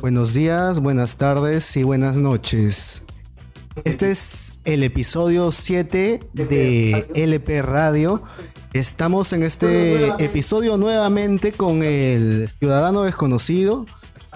[0.00, 3.04] Buenos días, buenas tardes y buenas noches.
[3.84, 8.22] Este es el episodio 7 de LP Radio.
[8.72, 13.86] Estamos en este episodio nuevamente con el ciudadano desconocido,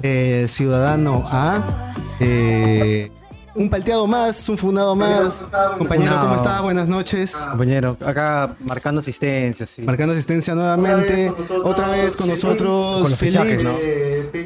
[0.02, 1.95] el ciudadano A.
[2.20, 3.11] eh,
[3.57, 5.46] un palteado más, un fundado más.
[5.79, 6.36] Compañero, ¿cómo Funado.
[6.36, 6.62] estás?
[6.62, 7.32] Buenas noches.
[7.36, 9.82] Compañero, acá marcando asistencia, sí.
[9.82, 11.32] Marcando asistencia nuevamente.
[11.64, 13.64] Otra vez con nosotros, Con fichajes, Philips.
[13.64, 13.70] ¿no?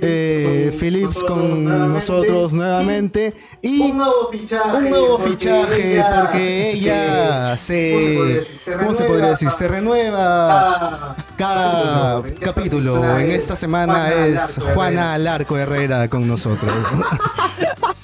[0.02, 3.34] Eh, Philips con nosotros nuevamente.
[3.62, 4.76] Y Un nuevo fichaje.
[4.76, 8.44] un nuevo fichaje porque ella se.
[8.78, 9.50] ¿Cómo se podría decir?
[9.50, 13.18] Se renueva cada capítulo.
[13.18, 16.72] En esta semana es Juana Alarco Herrera con nosotros.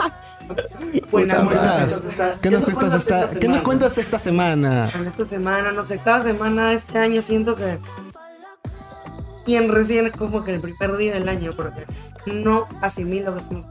[1.10, 2.02] Buenas ¿Cómo noches.
[2.10, 2.38] estás?
[2.41, 4.86] ¿Qué nos cuentas esta, ¿qué nos cuentas esta semana?
[4.86, 7.78] Esta semana, no sé, cada semana de este año siento que.
[9.46, 11.84] Y en recién es como que el primer día del año, porque
[12.27, 13.66] no asimilo que estamos.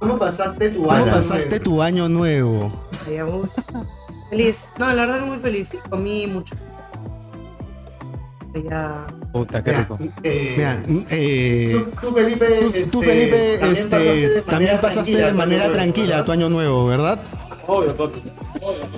[0.00, 1.12] ¿Cómo pasaste tu ¿Cómo año?
[1.12, 2.70] pasaste tu año nuevo?
[4.30, 4.72] Feliz.
[4.78, 5.74] No, la verdad muy feliz.
[5.88, 6.54] Comí mucho.
[8.68, 9.06] Ya.
[9.36, 9.98] Puta, qué rico.
[10.22, 14.70] Eh, Mira, eh, tú, tú, Felipe, Tú, este, tú, Felipe, también este, pasaste de también
[14.70, 16.24] manera pasaste tranquila de tu manera año tranquila nuevo.
[16.24, 17.18] tu año nuevo, ¿verdad?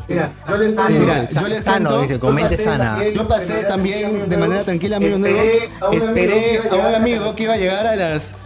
[0.08, 2.84] Mira, yo les Mira, Mira, yo les Sano, cuento, dice, con mente sana.
[2.94, 5.40] también Yo pasé también de manera tranquila mi año nuevo.
[5.40, 7.56] Esperé a un amigo que iba a Esperé a un llegar amigo que iba a
[7.56, 8.36] llegar a las,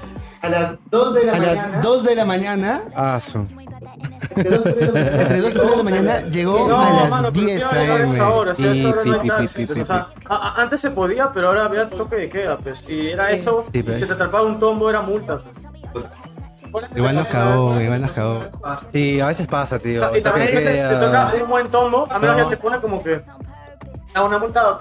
[0.40, 1.52] a las 2 de la a mañana.
[1.54, 2.82] las 2 de la mañana.
[2.94, 3.18] Ah.
[4.36, 5.22] Entre 2 y 3 de la mañana.
[5.22, 7.64] Entre 2 y 3 de la mañana llegó No, a las mano, pero 10 ¿qué
[7.64, 8.48] va a llegar a esa am.
[8.48, 11.88] a Pi, no taxis, pi, o sea, a- a- antes se podía, pero ahora había
[11.90, 12.88] toque de queda, pues.
[12.88, 13.96] Y era eso, Sí, y pues.
[13.96, 15.40] si te atrapaba un tombo era multa,
[15.92, 16.06] pues.
[16.94, 18.40] Igual nos cagó, igual nos cagó.
[18.88, 20.16] Sí, a veces pasa, tío.
[20.16, 22.48] Y también dices, te toca un buen tombo, a menos No.
[22.48, 23.20] que te pone como que
[24.14, 24.78] a una multa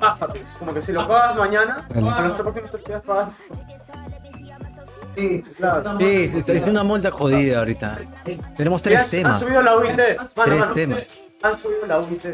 [0.00, 0.42] más fácil.
[0.58, 3.26] Como que si lo pagas mañana, a no sé por qué no te quedas pagar.
[5.14, 5.98] Sí, Claro.
[6.00, 7.98] Sí, es, es una multa jodida ahorita.
[8.56, 9.40] Tenemos tres han- Han temas.
[9.40, 9.90] subido la UIT.
[9.98, 11.02] Mano, Tres mano, temas.
[11.42, 12.24] Han subido la UIT.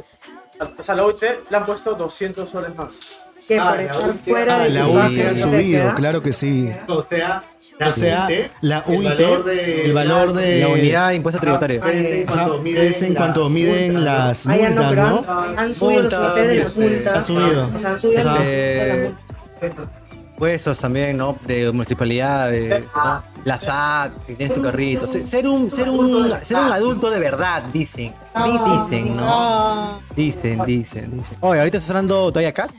[0.78, 3.26] O sea, la UIT le han puesto 200 soles más.
[3.48, 4.20] Que Ah, por la estar UIT.
[4.30, 6.70] fuera Ah, de la UIT ha subido, claro que sí.
[6.88, 7.42] o sea,
[7.78, 11.14] la O sea, UIT, la el UIT, valor de- el valor de La unidad de
[11.16, 11.82] impuesto tributario.
[11.82, 11.92] Ajá,
[12.28, 15.24] cuanto miden es en cuanto miden las Ah, multas, ¿no?
[15.26, 17.16] han, han subido los de las este, multas.
[17.16, 17.70] ha subido.
[17.74, 19.12] O sea, han subido los de las Eh,
[19.72, 19.99] multas.
[20.40, 21.36] Puestos también, ¿no?
[21.46, 23.22] De municipalidades, ¿no?
[23.44, 25.06] La SAT, que tiene su carrito.
[25.06, 28.14] Se- Ser un, ser un, ser un adulto de verdad, dicen.
[28.46, 30.00] Dicen, ¿no?
[30.16, 31.36] Dicen, dicen, dicen.
[31.40, 32.70] Oye, ahorita está sonando Doja Cat.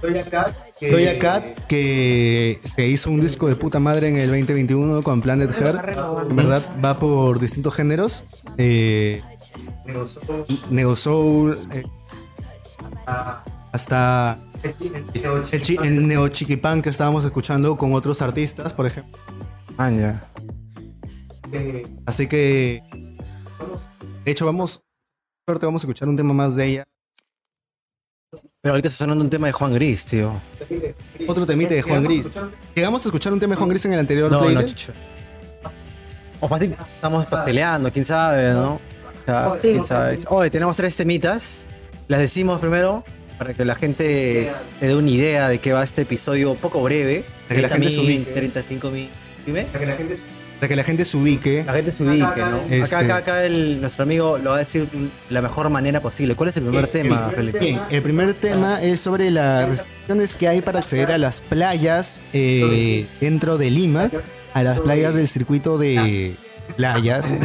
[0.00, 5.02] Doja Cat, que- Cat, que se hizo un disco de puta madre en el 2021
[5.02, 5.96] con Planet Her.
[6.30, 8.24] En verdad, va por distintos géneros.
[8.56, 9.20] Eh,
[10.70, 11.82] Neo Soul, eh,
[13.72, 14.38] hasta
[15.52, 19.18] el chi- el Neo Chiquipán que estábamos escuchando con otros artistas, por ejemplo.
[19.78, 20.26] Ah, ya.
[22.06, 22.82] Así que,
[24.24, 24.82] de hecho, vamos,
[25.46, 26.84] suerte, vamos a escuchar un tema más de ella.
[28.60, 30.32] Pero ahorita está sonando un tema de Juan Gris, tío.
[31.28, 32.28] Otro temite de Juan Gris.
[32.74, 34.76] Llegamos a escuchar un tema de Juan Gris en el anterior No, no, playlist.
[34.76, 34.92] chucho.
[36.40, 38.74] O fácil, estamos pasteleando, quién sabe, ¿no?
[38.74, 38.80] O
[39.24, 40.18] sea, quién sabe.
[40.28, 41.66] Oye, tenemos tres temitas.
[42.08, 43.04] Las decimos primero
[43.38, 47.24] para que la gente se dé una idea de qué va este episodio poco breve.
[47.48, 48.32] Para que la gente se 30.000, ubique.
[48.32, 49.08] 35 mil.
[49.44, 49.62] Dime.
[49.64, 50.16] Para que la gente
[50.58, 51.64] Para que la gente se ubique.
[51.64, 52.60] La gente se ubique, ¿no?
[52.62, 54.88] Este- Acá, acá, acá el, nuestro amigo lo va a decir
[55.30, 56.34] la mejor manera posible.
[56.34, 57.58] ¿Cuál es el primer tema, Felipe?
[57.58, 62.22] Bien, el primer tema es sobre las restricciones que hay para acceder a las playas
[62.32, 64.10] eh, dentro de Lima,
[64.54, 66.34] a las playas del circuito de
[66.76, 67.34] playas.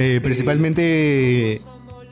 [0.00, 1.60] Eh, principalmente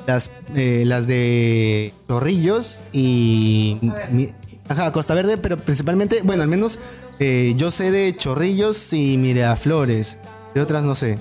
[0.07, 3.79] las, eh, las de Torrillos y
[4.11, 4.29] mi-
[4.69, 6.79] ajá, Costa Verde, pero principalmente, bueno, al menos
[7.19, 10.19] eh, yo sé de Chorrillos y Miraflores.
[10.55, 11.19] De otras no sé.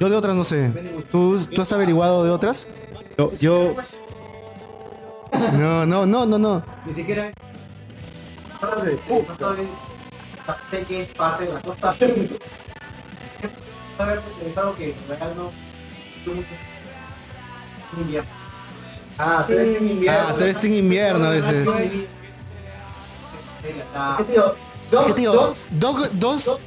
[0.00, 0.72] Yo de otras no sé.
[1.10, 2.68] ¿Tú, tú has averiguado de otras?
[3.18, 3.76] Yo, yo-
[5.58, 6.62] No, no, no, no, no.
[10.70, 11.96] sé que es parte de la costa.
[13.98, 15.50] haber pensado que en realidad no.
[18.00, 18.30] Invierno.
[19.18, 20.18] Ah, tú eres en invierno.
[20.28, 21.68] Ah, tú eres en invierno a veces.
[23.94, 24.54] Ah, ¿Qué tío?
[24.90, 25.16] Dos,
[25.70, 26.60] dos, Dos,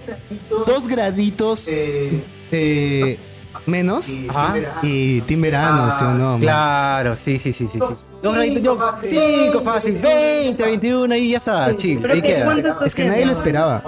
[0.66, 3.20] dos, graditos eh, eh,
[3.66, 4.54] menos y Ajá.
[4.54, 4.80] verano.
[4.84, 6.32] y Team Verano, ¿sí o no?
[6.32, 6.40] man?
[6.42, 7.80] Claro, sí, sí, sí, sí.
[7.80, 7.94] sí.
[8.22, 12.46] Dos graditos, yo, cinco fácil, 20, 21, ahí ya está, chill, ahí que, queda.
[12.46, 13.82] ¿cuánto está Es que nadie lo esperaba.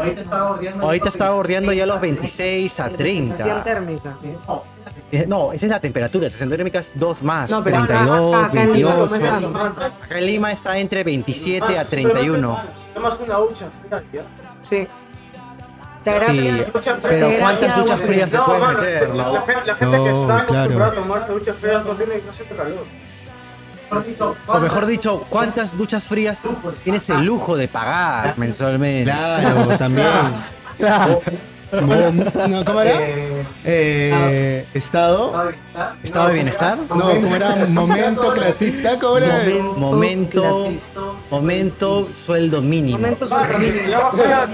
[0.82, 1.74] Ahorita está bordeando.
[1.74, 3.64] Ya los 26 a De sensación 30.
[3.64, 4.18] térmica.
[5.12, 8.36] Eh, No, esa es la temperatura, sensación térmica es 2 más, No, pero acá- 32,
[8.36, 9.52] acá- acá en Lima, 28.
[9.54, 9.86] ¿cómo está?
[10.06, 12.60] Acá en Lima está entre 27 a 31.
[12.94, 14.24] Tomas una ducha fría.
[14.62, 14.88] Sí.
[16.04, 16.64] Te Sí,
[17.02, 19.34] pero ¿cuántas duchas frías se No, pueden mano, meter, la, no?
[19.34, 20.62] la gente- gente que No, está claro.
[20.62, 22.86] acostumbrada a tomarse duchas frías no tiene no siente calor.
[24.48, 26.42] O mejor dicho, ¿cuántas duchas frías
[26.84, 29.12] tienes el lujo de pagar mensualmente?
[29.12, 30.08] Claro, también.
[30.78, 31.22] Claro.
[31.72, 32.94] No, ¿Cómo era?
[33.64, 35.52] Eh, estado.
[36.04, 36.78] ¿Estado de bienestar?
[36.90, 37.56] No, ¿cómo era?
[37.68, 39.44] Momento clasista, ¿cómo era?
[39.78, 41.02] Momento, clasista.
[41.30, 42.98] momento, sueldo mínimo.
[42.98, 44.48] Momento Ah, necesitas fría.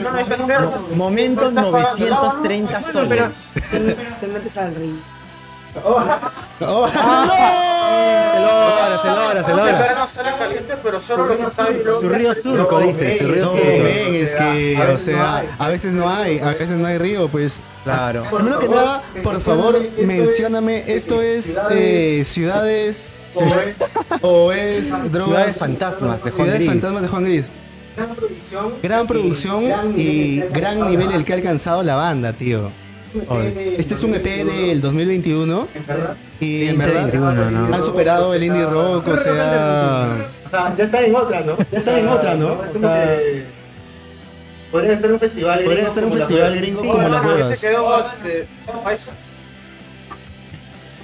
[0.96, 4.20] Momento Estás pagando el agua, 930 Bueno, pero soles.
[4.20, 5.15] te metes al río.
[5.84, 6.02] Oh,
[6.88, 9.80] Se logra, se logra, se El logra.
[9.82, 13.58] verano sale caliente, pero solo lo que Su río surco, dice, su río surco.
[13.66, 17.62] es que, o sea, a veces no hay, a veces no hay río, pues.
[17.84, 18.24] Claro.
[18.34, 23.16] Primero que nada, por favor, mencióname, ¿esto es eh, ciudades
[24.22, 25.28] o es drogas?
[25.56, 26.70] Ciudades fantasmas de Juan Ciudades Gris.
[26.70, 27.46] fantasmas de Juan Gris.
[28.82, 29.64] Gran producción
[29.96, 32.72] y gran nivel el que ha alcanzado la banda, tío.
[33.78, 35.68] Este es un EP del 2021
[36.40, 37.76] y en verdad 2021, ¿no?
[37.76, 40.28] han superado el indie rock, o sea...
[40.78, 41.58] Ya está en otra, ¿no?
[41.72, 42.58] Ya está en otra, ¿no?
[44.72, 45.64] Podrían estar en un festival.
[45.64, 49.10] Podrían estar en un festival gringo como las Ahí huevas.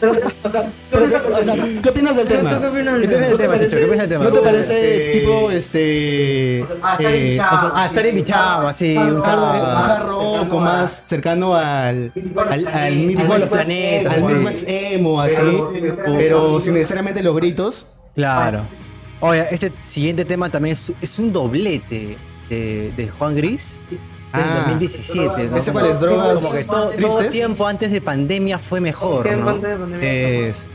[0.01, 2.59] ¿Qué opinas del ¿Tú tema?
[2.59, 2.99] qué opinas?
[3.01, 3.07] ¿Qué
[3.37, 4.23] te parece el tema.
[4.25, 9.23] ¿No te parece tipo este eh, o sea, Ah, estar en Bichama, sí, un un
[9.23, 9.77] hard, un sábado.
[9.77, 12.11] hard rock o más cercano al
[12.49, 14.35] al, al Midwest, planetas, al pues.
[14.37, 15.63] Midwest emo así,
[16.17, 17.87] pero sin necesariamente los gritos.
[18.15, 18.61] Claro.
[19.19, 22.17] Oye, este siguiente tema también es, es un doblete
[22.49, 23.81] de, de Juan Gris
[24.33, 24.63] del Ah.
[24.69, 25.47] 2017.
[25.49, 25.57] ¿no?
[25.57, 25.99] ¿Ese cuál es?
[25.99, 29.51] ¿Drogas Como que todo, todo tiempo antes de pandemia fue mejor, Tiempo ¿no?
[29.51, 30.11] antes de pandemia.
[30.11, 30.65] Es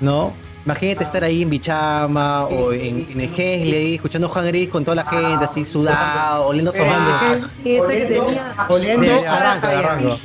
[0.00, 0.32] ¿No?
[0.68, 4.96] Imagínate estar ahí en Bichama o en, en el Hensley escuchando Juan Gris con toda
[4.96, 7.46] la gente así sudado, oliendo sobaco.
[7.64, 8.54] Y este que tenía.
[8.68, 9.06] Oliendo.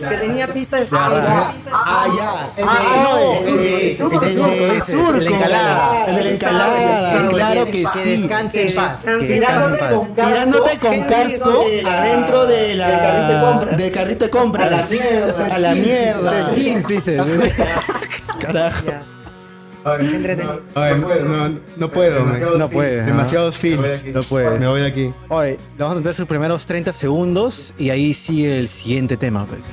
[0.10, 2.54] Que tenía pista de Ah, ah, ya.
[2.58, 2.76] El Ah,
[3.40, 6.06] de- el de- de- surco, el de la
[7.30, 8.18] claro que sí.
[8.18, 8.98] descanse en paz.
[8.98, 9.34] Que descanse.
[9.36, 10.14] descanse en paz.
[10.14, 14.92] Tirándote con casco adentro de la, del carrito de compras.
[14.92, 15.56] A la mierda.
[15.56, 16.46] A la mierda.
[18.42, 19.13] Carajo.
[19.84, 22.26] No, no puedo.
[22.58, 23.06] No puede.
[23.06, 24.06] Demasiados feels.
[24.06, 24.60] No puede.
[24.60, 25.14] Me voy de aquí.
[25.30, 29.66] Oye, vamos a ver sus primeros 30 segundos y ahí sigue el siguiente tema, pues.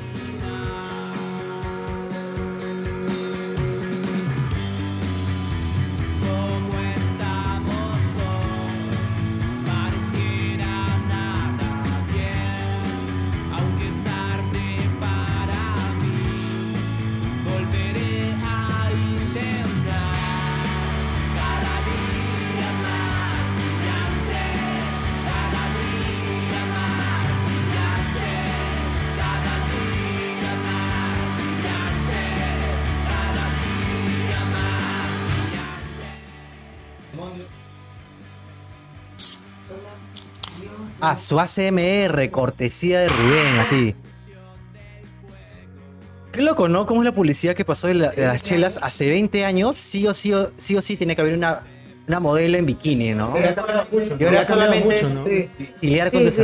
[41.00, 43.94] Ah, su ACMR, cortesía de Rubén, así.
[46.32, 46.87] Qué loco, ¿no?
[46.87, 49.76] ¿Cómo es la publicidad que pasó de, la- de las chelas hace 20 años?
[49.76, 51.61] Sí o sí, o- sí o sí tiene que haber una,
[52.06, 53.35] una modelo en bikini, ¿no?
[53.37, 55.08] Y Ya ahora ha cambiado solamente mucho.
[55.08, 55.49] Sí.
[56.11, 56.43] con Sí, sí,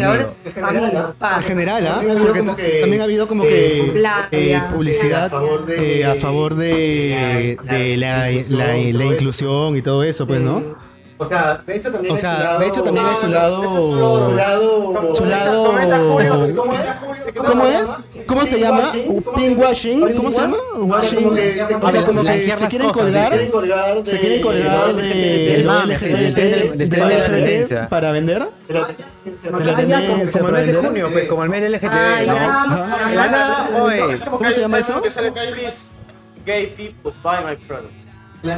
[1.18, 1.36] pa.
[1.36, 2.02] En general, ¿ah?
[2.18, 4.28] Porque ta- también ha habido como que Playa.
[4.32, 5.30] eh, publicidad
[5.68, 10.74] eh, a favor de, de la, la- la inclusión y todo eso, pues, ¿no?
[11.18, 13.26] O sea, de hecho también O hay su sea, lado- de hecho también hay su
[13.28, 13.66] lado...
[13.68, 15.14] su lado...
[15.14, 15.72] Su lado...
[17.46, 17.98] ¿Cómo es?
[18.26, 18.92] ¿Cómo se llama?
[19.34, 20.14] Pinkwashing.
[20.16, 20.56] ¿Cómo se llama?
[20.76, 21.26] Washing.
[21.82, 23.32] O sea, como que se quieren colgar.
[24.04, 27.88] Se quieren colgar de Del mame, del tren de la tendencia.
[27.88, 28.46] para vender.
[28.68, 31.72] De la ya, como, tendencia como el mes de junio, pues, como el mes del
[31.72, 32.34] LGTB, Ah, ¿no?
[32.34, 32.62] ya.
[32.62, 33.08] Ajá.
[33.08, 35.02] De la nada, oye, Es como ¿Cómo se llama es eso?
[36.44, 38.06] Gay people buy my products.
[38.42, 38.48] de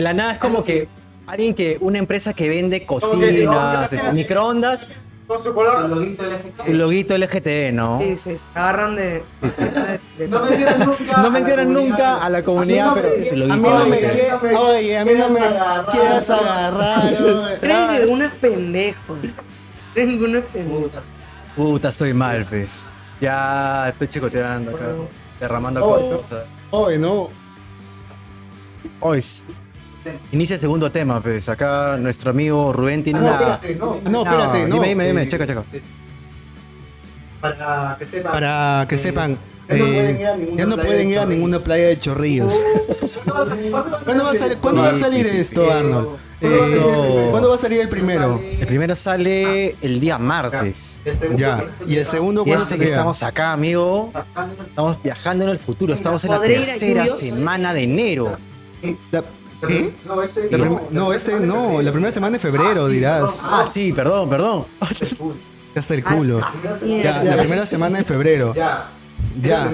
[0.00, 0.88] la nada es como que
[1.32, 4.90] alguien que, una empresa que vende cocinas, no, este, microondas,
[5.26, 5.90] Con su color.
[5.90, 8.00] un loguito LGTB, ¿no?
[8.02, 9.22] Sí, sí, se agarran de.
[10.18, 13.36] de- No mencionan nunca, No mencionan nunca a la comunidad, A mí no pero A
[13.36, 14.10] loguito mí no me LGTB.
[14.12, 15.40] quieras, oye, a mí no me
[15.90, 17.58] quieras agarrar.
[17.60, 19.16] Creen que uno es pendejo.
[19.94, 20.90] Creen que uno es pendejo.
[21.56, 22.90] Puta, estoy mal, pues.
[23.22, 24.84] Ya estoy chicoteando acá,
[25.40, 26.18] derramando Oh.
[26.18, 26.44] cosas.
[26.70, 27.28] Oye, no.
[29.00, 29.22] Hoy
[30.32, 31.48] inicia el segundo tema, pues.
[31.48, 33.34] Acá nuestro amigo Rubén tiene No, una.
[33.34, 34.00] espérate, no.
[34.10, 34.74] No, espérate, no.
[34.76, 35.64] Dime, dime, dime, Eh, checa, checa.
[37.40, 38.32] Para que sepan.
[38.32, 41.18] Para que sepan, Ya no eh, pueden ir a ninguna ya no playa de ir
[41.18, 41.28] a Chorrillos.
[41.28, 42.54] ninguna playa de chorrillos.
[43.24, 43.70] ¿Cuándo va a salir-
[44.04, 46.08] ¿Cuándo va a salir, ¿cuándo va a salir esto, Arnold?
[46.40, 47.30] Eh, No.
[47.30, 48.40] ¿Cuándo va a salir el primero?
[48.60, 51.02] El primero sale el día martes.
[51.36, 51.64] Ya.
[51.86, 54.12] ¿Y el segundo cuándo que estamos acá, amigo,
[54.68, 55.94] estamos viajando en el futuro.
[55.94, 58.36] Estamos en la ¿Podré ir a tercera semana de enero.
[60.06, 60.58] No, este La
[60.90, 63.40] no, este no, la primera semana de febrero dirás.
[63.44, 64.64] Ah, sí, perdón, perdón.
[65.74, 66.40] Hasta el culo.
[66.84, 68.54] Ya, la primera semana de febrero.
[68.54, 68.88] Ya.
[69.40, 69.70] Ya.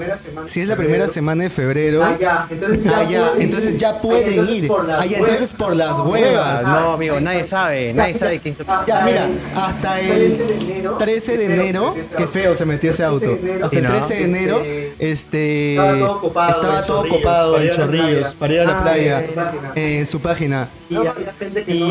[0.47, 2.01] Si es la primera semana de febrero.
[2.03, 2.47] Ah, ya.
[2.49, 3.77] Entonces ya, Ah, ya, pueden entonces ir.
[3.77, 4.67] ya Ah, pueden entonces ir.
[4.67, 6.63] por las Ah, ya, entonces por las huevas.
[6.63, 8.55] No, amigo, nadie sabe, nadie sabe quién
[8.87, 10.95] Ya, mira, hasta el 13 de enero.
[10.97, 13.37] 13 de enero, qué feo se metió ese auto.
[13.63, 13.89] Hasta el Sí, ¿no?
[13.97, 14.61] 13 de enero,
[14.97, 18.33] este, Estaba todo copado estaba en todo Chorrillos, copado para en ir a la Chorrillos
[18.33, 18.39] playa.
[18.39, 19.27] para ir a la Ah, playa,
[19.75, 20.69] en su página.
[20.89, 20.95] Y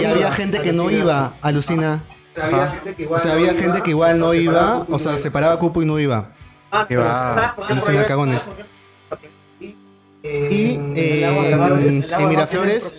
[0.04, 1.34] había gente que no iba.
[1.42, 2.02] Alucina.
[2.30, 2.34] O
[3.18, 6.30] sea, había gente que igual no iba, o sea, se paraba cupo y no iba.
[6.70, 7.14] Ah, Qué pero va.
[7.14, 7.72] ¿sabes por qué?
[7.72, 8.46] Alucina cagones.
[10.22, 12.94] Y eh, en, en Miraflores,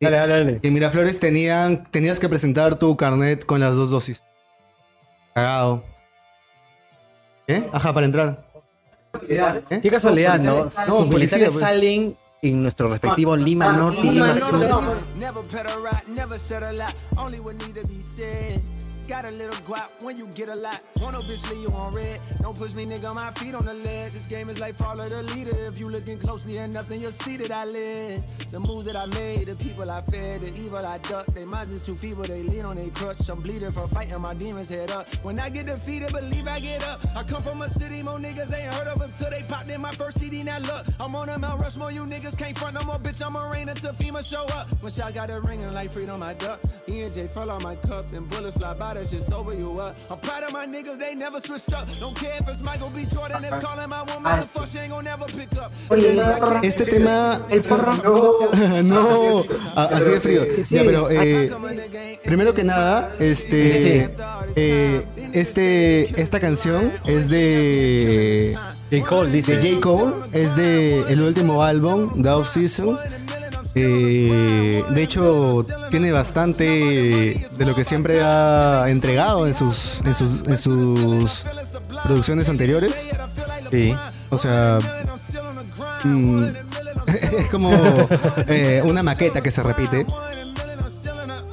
[0.00, 0.60] Dale, dale, dale.
[0.62, 4.22] en Miraflores tenían, tenías que presentar tu carnet con las dos dosis.
[5.34, 5.84] Cagado.
[7.46, 7.68] ¿Eh?
[7.72, 8.44] Ajá, para entrar.
[9.80, 10.56] Qué casualidad, ¿no?
[10.56, 10.74] No, Los
[11.06, 11.58] policía, militares pues.
[11.60, 14.66] salen en nuestro respectivo Lima Norte y Lima Sur.
[19.08, 20.86] Got a little guap when you get a lot.
[21.00, 22.20] Want no bitch leave you on red.
[22.38, 24.12] Don't push me, nigga, my feet on the ledge.
[24.12, 25.50] This game is like follow the leader.
[25.66, 28.48] If you looking closely enough, then you'll see that I live.
[28.50, 31.34] The moves that I made, the people I fed, the evil I ducked.
[31.34, 33.28] They minds is too feeble, they lean on their crutch.
[33.28, 35.06] I'm bleeding from fighting my demons head up.
[35.24, 37.00] When I get defeated, believe I get up.
[37.16, 39.92] I come from a city, more niggas ain't heard of until they popped in my
[39.92, 40.42] first CD.
[40.42, 43.24] Now look, I'm on a Mount Rushmore, you niggas can't front no more, bitch.
[43.24, 44.68] I'm a rain until FEMA show up.
[44.80, 46.60] When shot got a ringing like freedom, I duck.
[46.92, 49.72] E and J fell on my cup, and bullets fly by, that shit sober you
[49.80, 49.96] up.
[50.10, 51.86] I'm proud of my niggas, they never switched up.
[51.98, 53.04] Don't care if it's Michael B.
[53.12, 55.70] Jordan that's calling my woman, the fuck she ain't gonna never pick up.
[55.90, 56.18] Oye.
[56.62, 57.40] Este tema.
[57.50, 57.94] El porro.
[58.82, 59.44] no,
[59.74, 60.42] a- así de frío.
[60.62, 61.50] Ya, pero eh,
[62.24, 64.10] primero que nada, este,
[64.56, 68.56] eh, este, esta canción es de
[68.90, 69.08] J.
[69.08, 69.56] Cole de dice.
[69.56, 72.98] J Cole, es de el último álbum, The Off Season.
[73.74, 76.64] Eh, de hecho, tiene bastante
[77.56, 81.44] de lo que siempre ha entregado en sus, en sus, en sus
[82.04, 82.94] producciones anteriores.
[83.70, 83.94] Sí.
[84.30, 84.78] O sea,
[86.04, 86.44] mm,
[87.38, 87.72] es como
[88.46, 90.06] eh, una maqueta que se repite.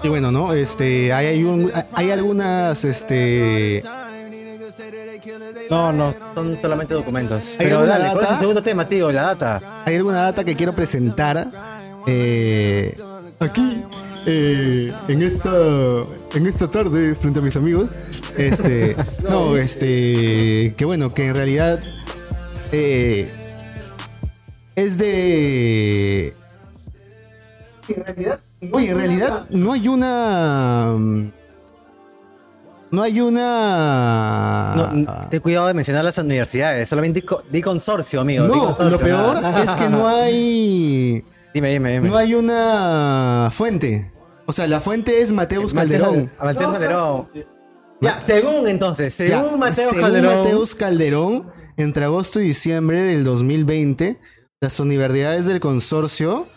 [0.03, 0.53] Y bueno, ¿no?
[0.53, 3.83] Este, hay, hay, un- hay algunas, este,
[5.69, 7.51] No, no, son solamente documentos.
[7.59, 8.33] ¿Hay Pero dale, ¿cuál es data?
[8.33, 9.11] el segundo tema, tío?
[9.11, 9.83] La data.
[9.85, 11.47] hay alguna data que quiero presentar
[12.08, 12.96] eh,
[13.39, 13.84] aquí
[14.25, 15.50] eh, en esta
[16.36, 17.91] en esta tarde frente a mis amigos.
[18.38, 18.96] Este,
[19.29, 21.79] no, este, que bueno, que en realidad
[22.72, 23.27] eh,
[24.75, 26.34] es de
[27.88, 28.39] En realidad.
[28.72, 30.96] Oye, en realidad no hay una.
[32.91, 34.74] No hay una.
[34.75, 36.89] No, ten cuidado de mencionar las universidades.
[36.89, 38.46] Solamente di, co- di consorcio, amigo.
[38.46, 38.89] di No, consorcio.
[38.89, 41.24] lo peor es que no hay.
[41.59, 42.07] Dime, dime, dime.
[42.07, 44.09] No hay una fuente.
[44.45, 46.31] O sea, la fuente es Mateus Calderón.
[46.39, 47.27] A Mateus Calderón.
[47.99, 50.37] Ya, según entonces, Ya, según Mateus según Calderón.
[50.37, 54.21] Mateus Calderón, entre agosto y diciembre del 2020,
[54.61, 56.47] las universidades del consorcio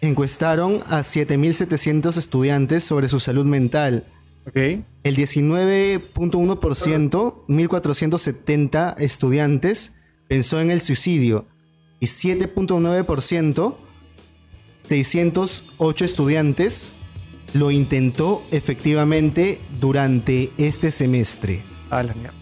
[0.00, 4.04] encuestaron a 7.700 estudiantes sobre su salud mental.
[4.48, 4.56] Ok.
[4.56, 4.84] El
[5.16, 9.92] 19.1%, 1.470 estudiantes,
[10.26, 11.46] pensó en el suicidio.
[12.00, 13.76] Y 7.9%,
[14.88, 16.92] 608 estudiantes,
[17.54, 21.62] lo intentó efectivamente durante este semestre.
[21.90, 22.34] Ah, la mierda.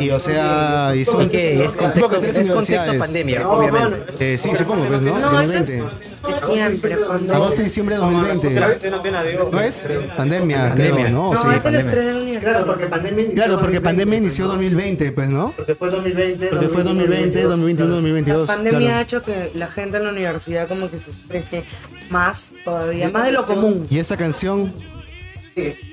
[0.00, 1.30] Y o sea, y son...
[1.32, 4.34] Es contexto, es contexto pandemia, obviamente.
[4.34, 5.18] Eh, sí, supongo, pues, ¿no?
[5.18, 6.06] No, eso es, 2020.
[6.06, 7.34] es siempre cuando.
[7.34, 8.90] Agosto y diciembre de 2020.
[8.90, 9.52] No tiene a Dios.
[9.52, 9.88] ¿No es?
[10.16, 10.94] Pandemia, Pandemia.
[10.94, 11.34] creo, ¿no?
[11.34, 11.78] No, Sí, es el pandemia.
[11.80, 12.50] estrés de la universidad.
[12.52, 13.34] Claro, porque pandemia inició.
[13.34, 14.50] Claro, porque 2020, pandemia inició ¿no?
[14.52, 15.52] 2020, pues, ¿no?
[15.56, 16.46] Porque fue 2020.
[16.48, 18.46] Porque fue 2020, 2021, La 2022.
[18.46, 19.02] pandemia ha claro.
[19.02, 21.64] hecho que la gente en la universidad como que se estrese
[22.10, 23.86] más todavía, más de lo común.
[23.90, 24.72] Y esa canción,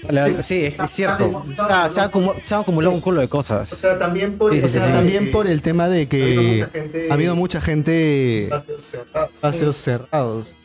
[0.09, 1.43] La- Sí, es, es cierto.
[1.47, 3.69] O sea, se, ha acumu- se han acumulado un culo de O cosas.
[3.69, 4.53] sea, también por.
[4.53, 4.91] Sí, sí, o sea, sí.
[4.91, 6.67] también por el tema de que
[7.09, 8.63] Ha habido mucha gente- ha
[9.31, 10.55] Espacios cerrados.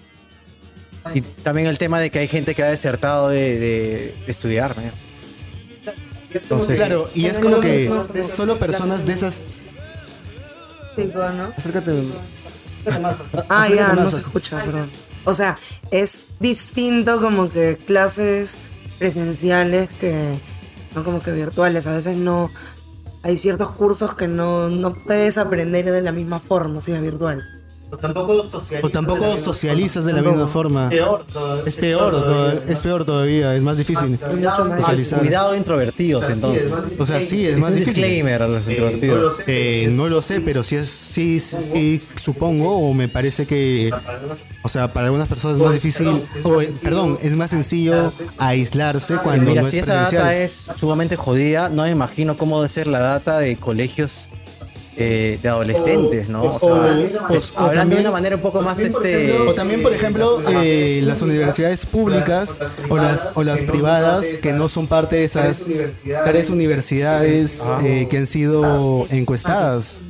[1.15, 4.75] Y también el tema de que hay gente que ha desertado de, de- de estudiar,
[4.77, 4.91] man.
[6.33, 7.91] Entonces, Claro, y es como que
[8.29, 9.45] solo personas de esas.
[11.57, 11.93] Acércate.
[12.87, 14.91] Ah, acércate ya, no se escucha, perdón.
[15.25, 15.59] O sea,
[15.91, 18.59] es distinto como que clases
[18.99, 20.39] presenciales que
[20.95, 21.87] no como que virtuales.
[21.87, 22.51] A veces no,
[23.23, 27.56] hay ciertos cursos que no, no puedes aprender de la misma forma si es virtual.
[27.89, 28.83] O tampoco socializas.
[28.85, 30.89] O tampoco de la misma socializas de la misma forma.
[30.89, 31.63] Peor todavía.
[31.67, 34.09] Es peor, todavía, es peor todavía, es más difícil.
[34.11, 35.19] mucho más socializar.
[35.21, 36.73] Cuidado de introvertidos, es, entonces.
[36.99, 38.03] O sea, sí, es Es más un difícil.
[38.03, 39.17] disclaimer a los Eh, introvertidos.
[39.19, 43.07] no lo sé, Eh, no lo sé, pero sí es, sí, sí, supongo o me
[43.09, 43.93] parece que,
[44.63, 49.17] o sea, para algunas personas es más difícil, o eh, perdón, es más sencillo aislarse
[49.19, 52.69] cuando Mira, no si es esa data es sumamente jodida, no me imagino cómo debe
[52.69, 54.29] ser la data de colegios
[54.99, 56.43] eh, de adolescentes, ¿no?
[56.45, 59.33] O sea, o- hablando también- de una manera un poco más este.
[59.35, 64.69] O también, por ejemplo, eh, las universidades públicas o las, o las privadas que no
[64.69, 65.69] son parte de esas
[66.25, 70.01] tres universidades eh, que han sido encuestadas.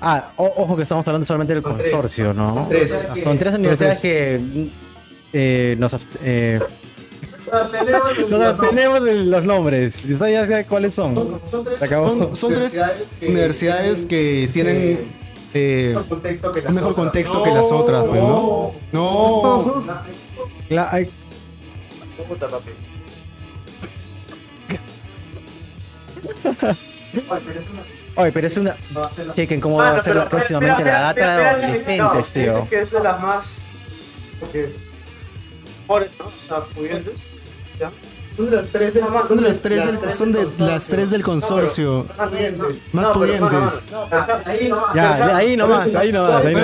[0.00, 2.66] Ah, ojo que estamos hablando solamente del consorcio, ¿no?
[2.68, 3.00] Tres.
[3.24, 4.40] Son tres universidades que
[5.32, 5.94] eh, nos,
[7.52, 10.04] eh, de los nombres.
[10.04, 11.40] ¿Y ¿Ustedes ya saben cuáles son?
[11.78, 12.08] Se acabó.
[12.08, 12.78] Son, son tres
[13.22, 15.06] universidades que tienen
[15.54, 18.72] eh, contexto que un mejor contexto que las otras, pues, ¿no?
[18.92, 19.84] No.
[20.68, 21.08] La- ay,
[22.28, 22.70] Puta, papi.
[28.16, 28.76] Oye, pero es una.
[29.34, 32.54] Chequen cómo va Mano, a ser pero, la- próximamente la data de adolescentes, sí, dicen
[32.54, 32.68] tío.
[32.68, 33.64] que es de las más.
[34.40, 34.74] porque,
[35.86, 36.26] pobres, ¿no?
[36.26, 37.14] O sea, pudientes.
[37.78, 37.90] ¿Ya?
[38.36, 41.22] Son de las tres del, Son de las tres del, son de las tres del
[41.24, 42.06] consorcio.
[42.16, 42.92] Más pudientes.
[42.92, 44.46] Más No, pero, mano, pudientes.
[44.46, 44.94] ahí no.
[44.94, 46.54] Ya, ahí nomás, ahí nomás, ahí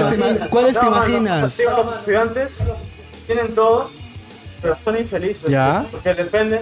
[0.50, 1.09] ¿Cuáles te, nomás.
[1.09, 1.59] No, imaginas?
[1.59, 2.62] los estudiantes
[3.26, 3.90] tienen todo,
[4.62, 5.50] pero son infelices.
[5.50, 5.85] Ya.
[5.90, 6.61] Porque dependen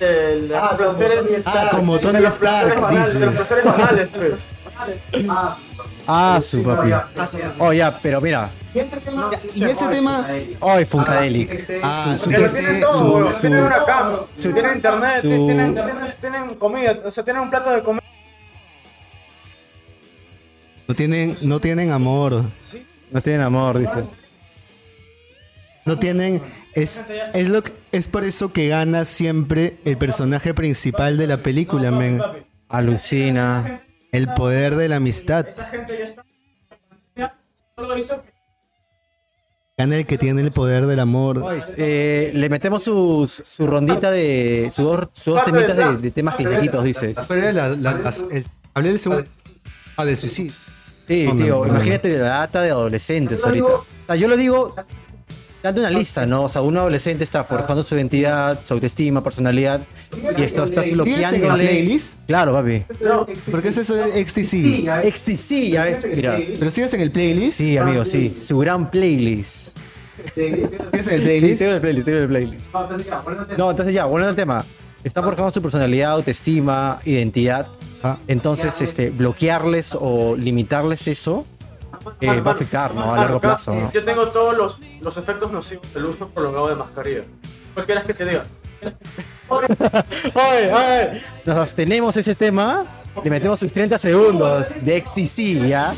[0.00, 3.46] de las Ah, Tony Ah, como de Tony los Stark, banales, De los dices.
[3.46, 4.50] profesores banales, pues.
[6.08, 6.90] Ah, su papi.
[7.60, 8.50] Oh, ya, pero mira.
[8.74, 9.30] Y este tema.
[9.54, 10.26] Y ese tema,
[10.60, 11.68] Hoy Funkadelic.
[11.82, 15.74] ah, Su- que Pero su- tienen todo, su- tienen una cama, tienen internet, su- tienen,
[15.74, 18.02] tienen, tienen comida, o sea, tienen un plato de comida.
[20.88, 22.44] no tienen, no tienen amor,
[23.10, 24.04] No tienen amor, dice.
[25.84, 26.42] no tienen,
[26.74, 31.38] es, es lo que, es por eso que gana siempre el personaje principal de la
[31.38, 32.20] película, men.
[32.68, 33.82] Alucina.
[34.12, 35.46] El poder de la amistad.
[35.48, 36.24] Esa gente ya está.
[37.76, 38.30] Solo hizo que
[39.78, 41.42] Gana el que tiene el poder del amor.
[41.78, 44.70] Eh, le metemos su, su rondita de.
[44.70, 44.84] Sus
[45.24, 47.16] dos, temitas de, de temas cliquejitos, dices.
[47.30, 49.24] La- la- el- hablé del segundo.
[49.96, 50.52] Ah, de suicidio.
[51.08, 51.66] Sí, tío, no, no.
[51.68, 53.64] imagínate la data de adolescentes ahorita.
[53.66, 54.74] O sea, yo lo digo,
[55.62, 56.44] dando una lista, ¿no?
[56.44, 59.80] O sea, un adolescente está forjando su identidad, su autoestima, personalidad,
[60.36, 60.94] y esto estás ¿Tienes en el
[61.40, 61.64] bloqueándole.
[61.66, 62.14] playlist?
[62.26, 62.84] Claro, papi.
[63.50, 65.12] ¿Por qué es eso de XTC?
[65.14, 66.38] XTC, ya ves, mira.
[66.58, 67.56] ¿Pero sigues en el playlist?
[67.56, 68.34] Sí, amigo, sí.
[68.36, 69.78] Su gran playlist.
[70.34, 71.58] ¿Sigues en el Sí, playlist?
[71.58, 72.74] sigue en el playlist, sigue en el playlist.
[73.58, 74.64] No, entonces ya, volviendo al tema.
[75.04, 77.66] Está forjando su personalidad, autoestima, identidad.
[78.04, 78.18] Ah.
[78.28, 81.44] Entonces, este, bloquearles o limitarles eso
[82.20, 83.12] eh, va a afectar, ¿no?
[83.12, 83.92] A largo plazo, ¿no?
[83.92, 87.22] Yo tengo todos los, los efectos nocivos del uso prolongado de mascarilla.
[87.76, 88.44] ¿Qué quieres que te diga?
[89.48, 92.84] Oye, oye, Nos abstenemos ese tema,
[93.22, 95.94] le metemos sus 30 segundos de XTC, ¿ya?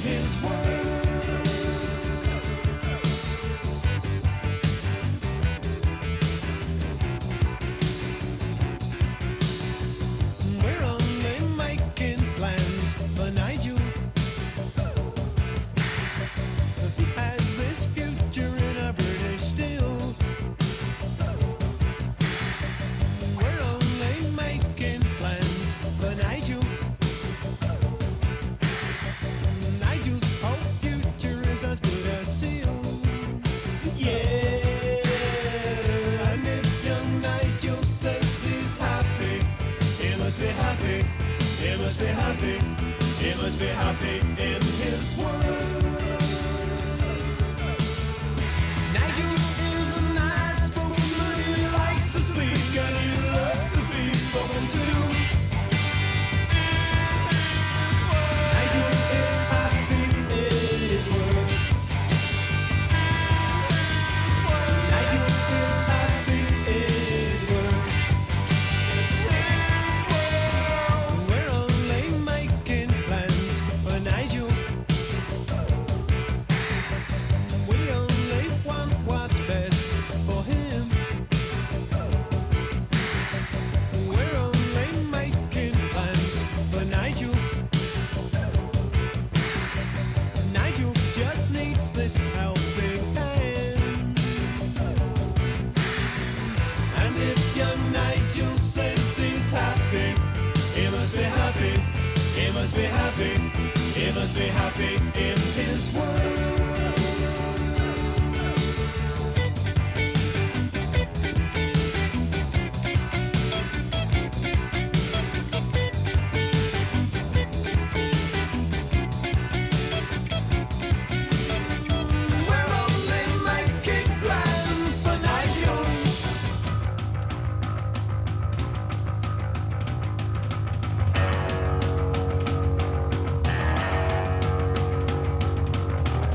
[54.66, 55.03] To.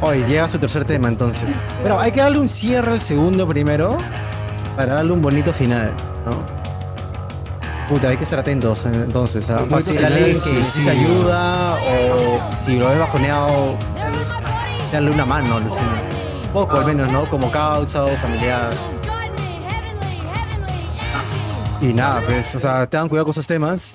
[0.10, 1.48] Hoy llega su tercer tema entonces.
[1.84, 3.96] Pero hay que darle un cierre al segundo primero
[4.76, 5.94] para darle un bonito final,
[6.26, 6.42] ¿no?
[7.88, 9.48] Puta, hay que estar atentos eh, entonces.
[9.52, 9.60] ¿ah?
[9.60, 11.00] final, alguien que sí, necesita sí.
[11.00, 13.78] ayuda o si lo ves bajoneado,
[14.92, 16.02] darle una mano, alucina.
[16.46, 17.30] Un poco al menos, ¿no?
[17.30, 18.72] Como causa o familiar.
[21.82, 23.94] Y nada, pues, o sea, tengan cuidado con esos temas.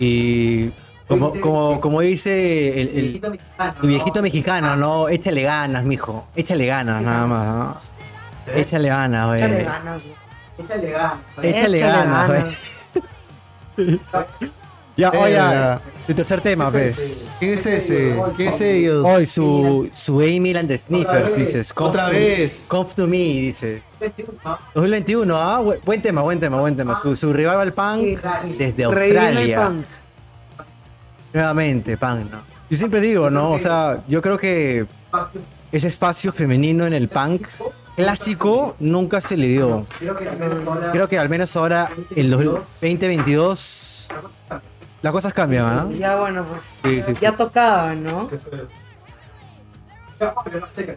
[0.00, 0.72] Y
[1.08, 3.38] como, como, como dice el, el-
[3.80, 5.08] tu viejito mexicano, ¿no?
[5.08, 6.26] Échale ganas, mijo.
[6.36, 7.46] Échale ganas, nada más,
[8.46, 8.52] ¿no?
[8.54, 9.38] Échale ganas, güey.
[9.42, 11.48] Échale ganas, güey.
[11.50, 12.72] Échale Échale ganas, ganas.
[13.76, 14.00] güey.
[14.98, 15.80] Ya, Eh, oye, ya.
[16.08, 17.30] tu tercer tema, pues.
[17.38, 18.16] ¿Quién es ese?
[18.36, 19.06] ¿Quién es ellos?
[19.06, 21.72] Hoy su, su Amy and the Sniffers, dices.
[21.76, 22.64] Otra vez.
[22.66, 23.80] Come to me, dice.
[24.74, 25.60] 2021, ¿ah?
[25.62, 26.98] Bu- Buen tema, buen tema, buen tema.
[27.00, 28.16] Su, su revival punk Sí.
[28.58, 29.70] desde el Australia.
[31.32, 32.38] Nuevamente, punk, ¿no?
[32.70, 33.52] Yo siempre digo, ¿no?
[33.52, 34.86] O sea, yo creo que
[35.72, 37.46] ese espacio femenino en el punk
[37.96, 39.86] clásico nunca se le dio.
[40.92, 44.08] Creo que al menos ahora, en los 2022,
[45.02, 45.86] las cosas cambian, ¿ah?
[45.98, 48.28] Ya bueno, pues Sí, sí, ya tocaba, ¿no?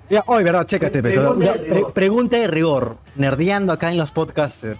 [0.09, 0.65] Ya, hoy, ¿verdad?
[0.65, 2.97] Chécate, una pre- pregunta de rigor.
[3.15, 4.79] Nerdeando acá en los podcasters.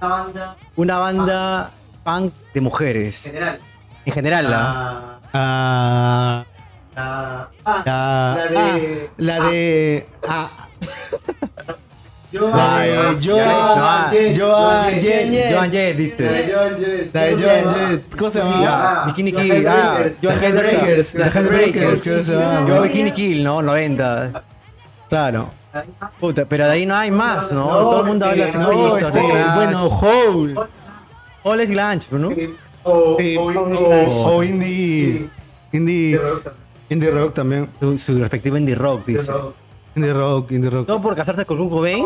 [0.75, 1.71] Una banda
[2.03, 3.35] punk de mujeres.
[4.05, 5.19] En general, ¿ah?
[5.33, 6.43] Ah,
[6.95, 8.57] La, ah, la de.
[8.57, 10.07] ah, la de.
[10.27, 10.51] Ah,
[12.33, 14.11] la de Joan.
[14.11, 15.53] Jett, Joan Jett.
[15.53, 16.51] Joan Jett, La de dice.
[16.53, 17.13] Joan Jett.
[17.13, 18.15] La de Joan Jett.
[18.17, 19.03] ¿Cómo se llama?
[19.07, 19.67] Bikini Kill.
[19.67, 19.97] Ah.
[20.21, 20.39] Joan.
[20.39, 21.11] Headbreakers.
[21.13, 22.03] The Headbreakers.
[22.67, 23.61] Yo Bikini Kill, ¿no?
[23.61, 24.43] 90.
[25.09, 25.49] Claro.
[26.19, 27.65] Puta, pero de ahí no hay más, ¿no?
[27.65, 29.21] Todo el mundo habla de No, Sex Pistols, este,
[29.55, 30.55] bueno, Hole.
[31.43, 32.29] All is Glanch, ¿no?
[32.83, 35.27] O, Eh, o, o, o indie.
[35.71, 36.19] Indie.
[36.89, 37.69] Indie rock también.
[37.79, 39.31] Su, su respectivo indie rock, dice.
[39.95, 40.87] Indie rock, indie rock.
[40.87, 42.05] ¿Todo por casarte con Kurt Cobain?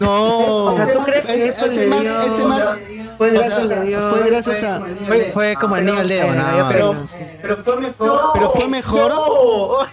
[0.00, 0.64] No.
[0.66, 2.72] O sea, ¿tú crees que eso ese le más, dio- ese más.
[3.18, 4.80] Fue o gracias sea, le dio- fue gracias a.
[5.06, 6.68] Fue, fue como el niño al dedo, nada.
[6.70, 7.18] Pero- sí.
[7.42, 8.20] Pero fue mejor.
[8.32, 9.12] Pero fue mejor.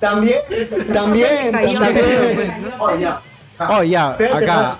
[0.00, 0.38] También.
[0.92, 1.78] También, Cayó.
[1.80, 3.14] también.
[3.60, 4.16] Oh, ya.
[4.18, 4.72] Oh, acá.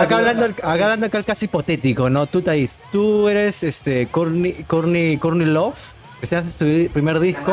[0.00, 2.26] acá hablando, acá el caso hipotético, ¿no?
[2.26, 7.52] Tú, Thais, tú eres este Courtney, Courtney, Courtney Love, que se hace tu primer disco,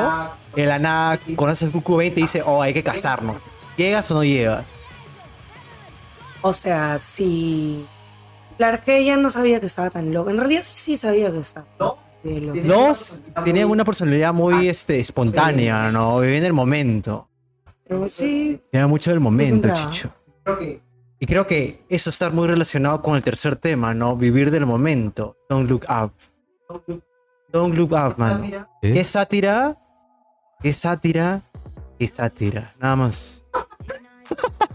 [0.56, 3.38] en la nada conoces Cucu 20 y dice, oh, hay que casarnos.
[3.78, 4.66] ¿Llegas o no llegas?
[6.42, 7.86] O sea, sí.
[8.58, 10.32] Claro, es que ella no sabía que estaba tan loca.
[10.32, 11.66] En realidad sí sabía que estaba.
[12.22, 12.42] Sí.
[12.42, 16.20] Los tenían una personalidad muy este, espontánea, ¿no?
[16.20, 17.29] Vivían el momento.
[17.90, 20.14] Pero sí, mucho del momento, chicho.
[21.20, 24.16] Y creo que eso está muy relacionado con el tercer tema, ¿no?
[24.16, 25.36] Vivir del momento.
[25.50, 26.14] Don't look up.
[27.52, 28.44] Don't look up, man.
[28.84, 28.94] ¿Eh?
[28.94, 29.76] ¿Qué sátira?
[30.62, 31.42] ¿Qué sátira?
[31.98, 32.76] ¿Qué sátira?
[32.80, 33.44] Nada más.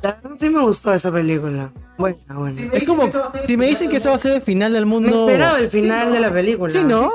[0.02, 1.72] la verdad sí me gustó esa película.
[1.96, 2.60] Buena, buena.
[2.72, 3.08] Es como,
[3.44, 5.28] si me dicen que eso va a ser el final del Me mundo.
[5.28, 6.68] esperaba el final de la película.
[6.72, 7.10] Sí, ¿no?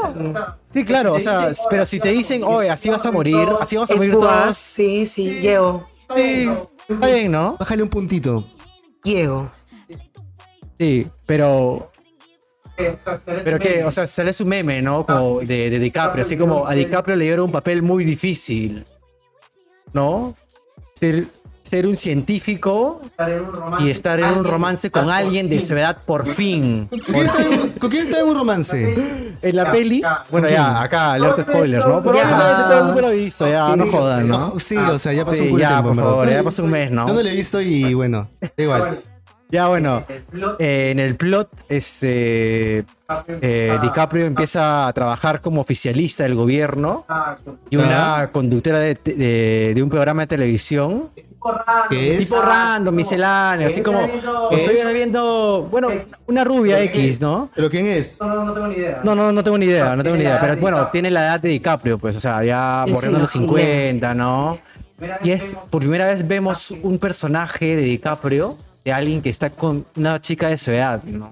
[0.71, 3.91] Sí, claro, o sea, pero si te dicen, oye, así vas a morir, así vas
[3.91, 4.55] a morir todos.
[4.55, 5.85] sí, sí, llego.
[6.15, 6.49] Sí,
[6.87, 7.57] está bien, ¿no?
[7.59, 8.47] Bájale un puntito.
[9.03, 9.49] Llego.
[10.77, 11.91] Sí, pero.
[13.43, 15.05] Pero que, o sea, sale su meme, ¿no?
[15.05, 18.85] Como de, de DiCaprio, así como a DiCaprio le dieron un papel muy difícil,
[19.91, 20.33] ¿no?
[20.95, 21.25] Ser,
[21.69, 22.99] ser un científico
[23.79, 26.87] y estar en un romance con alguien de su edad por fin.
[26.89, 29.33] ¿Con quién está en, ¿con quién está en un romance?
[29.41, 30.01] En la peli,
[30.31, 31.97] bueno, ya, acá, alerta spoilers, ¿no?
[31.97, 32.33] Obviamente
[32.67, 34.59] todo el mundo lo ha visto, ya, no jodan, ¿no?
[34.59, 36.91] Sí, o sea, ya pasó un culo ya, tiempo, por favor, ya pasó un mes,
[36.91, 37.07] ¿no?
[37.07, 39.03] Yo no lo he visto y bueno, da igual.
[39.51, 40.03] Ya bueno,
[40.59, 42.85] eh, en el plot, este
[43.41, 47.03] eh, DiCaprio empieza a trabajar como oficialista del gobierno
[47.71, 51.09] y una conductora de, de- de un programa de televisión,
[51.89, 52.29] ¿Qué es?
[52.29, 54.01] tipo random, misceláneo, así como
[54.51, 55.89] estoy viendo, bueno,
[56.27, 57.49] una rubia X, ¿no?
[57.55, 58.19] ¿Pero quién es?
[58.19, 58.53] No, no, no
[59.43, 62.15] tengo ni idea, no tengo ni idea, pero bueno, tiene la edad de DiCaprio, pues,
[62.17, 63.89] o sea, ya borrando los imagínate.
[63.91, 64.59] 50, ¿no?
[65.23, 69.85] Y es, por primera vez vemos un personaje de DiCaprio, de alguien que está con
[69.95, 71.29] una chica de su edad, ¿no?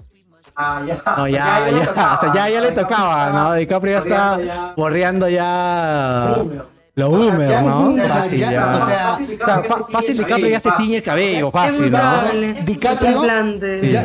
[0.56, 1.02] Ah, ya.
[1.16, 3.52] No, ya, ya, o sea, ya, ya le tocaba, ¿no?
[3.54, 6.34] DiCaprio ya está bordeando ya
[6.98, 7.90] lo húmedo, ¿no?
[7.90, 8.76] o sea, Fácil, ya- ya.
[8.76, 11.98] o sea, O sea, fa- fácil DiCaprio ya se tiñe el cabello, fácil, ¿no?
[11.98, 12.64] Dale.
[12.64, 13.98] DiCaprio- Semblante, Sí.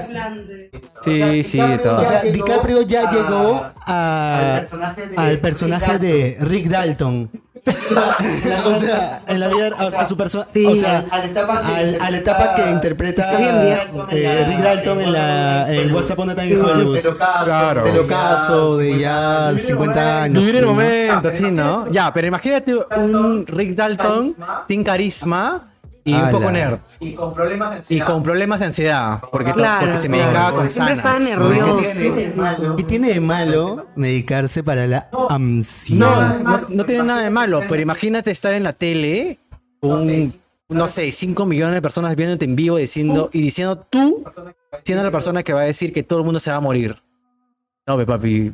[1.03, 2.01] Sí, sí, de todo.
[2.01, 7.29] O sea, DiCaprio ya llegó a- al personaje de al personaje de Rick Dalton.
[8.65, 10.65] o sea, en la vida, a su persona, Sí.
[10.65, 14.07] o sea, A la etapa que al- a la etapa que interpreta Está bien viejo.
[14.11, 16.95] eh, Rick Dalton en la en What's Up on a Time in Hollywood.
[16.95, 17.45] del ocaso.
[17.45, 17.83] Claro.
[17.83, 20.39] Del ocaso de ya 50 años.
[20.39, 21.89] Vivir el momento, sí, ¿no?
[21.89, 24.35] Ya, pero imagínate un Rick Dalton
[24.67, 25.61] sin carisma
[26.05, 26.79] y un poco nerd.
[26.99, 28.05] Y con problemas de Y ansiedad.
[28.05, 30.23] con problemas de ansiedad, porque, Claro, porque se claro.
[30.23, 31.77] medicaba con Siempre estaba nervioso.
[31.77, 32.75] ¿Qué tiene, de malo?
[32.75, 36.39] ¿Qué tiene de malo medicarse para la ansiedad?
[36.39, 39.39] No, no, no tiene nada de malo, pero imagínate estar en la tele,
[39.81, 40.33] un,
[40.69, 44.23] no sé, 5 millones de personas viéndote en vivo diciendo, y diciendo tú,
[44.83, 47.01] siendo la persona que va a decir que todo el mundo se va a morir.
[47.87, 48.53] No, ve, papi,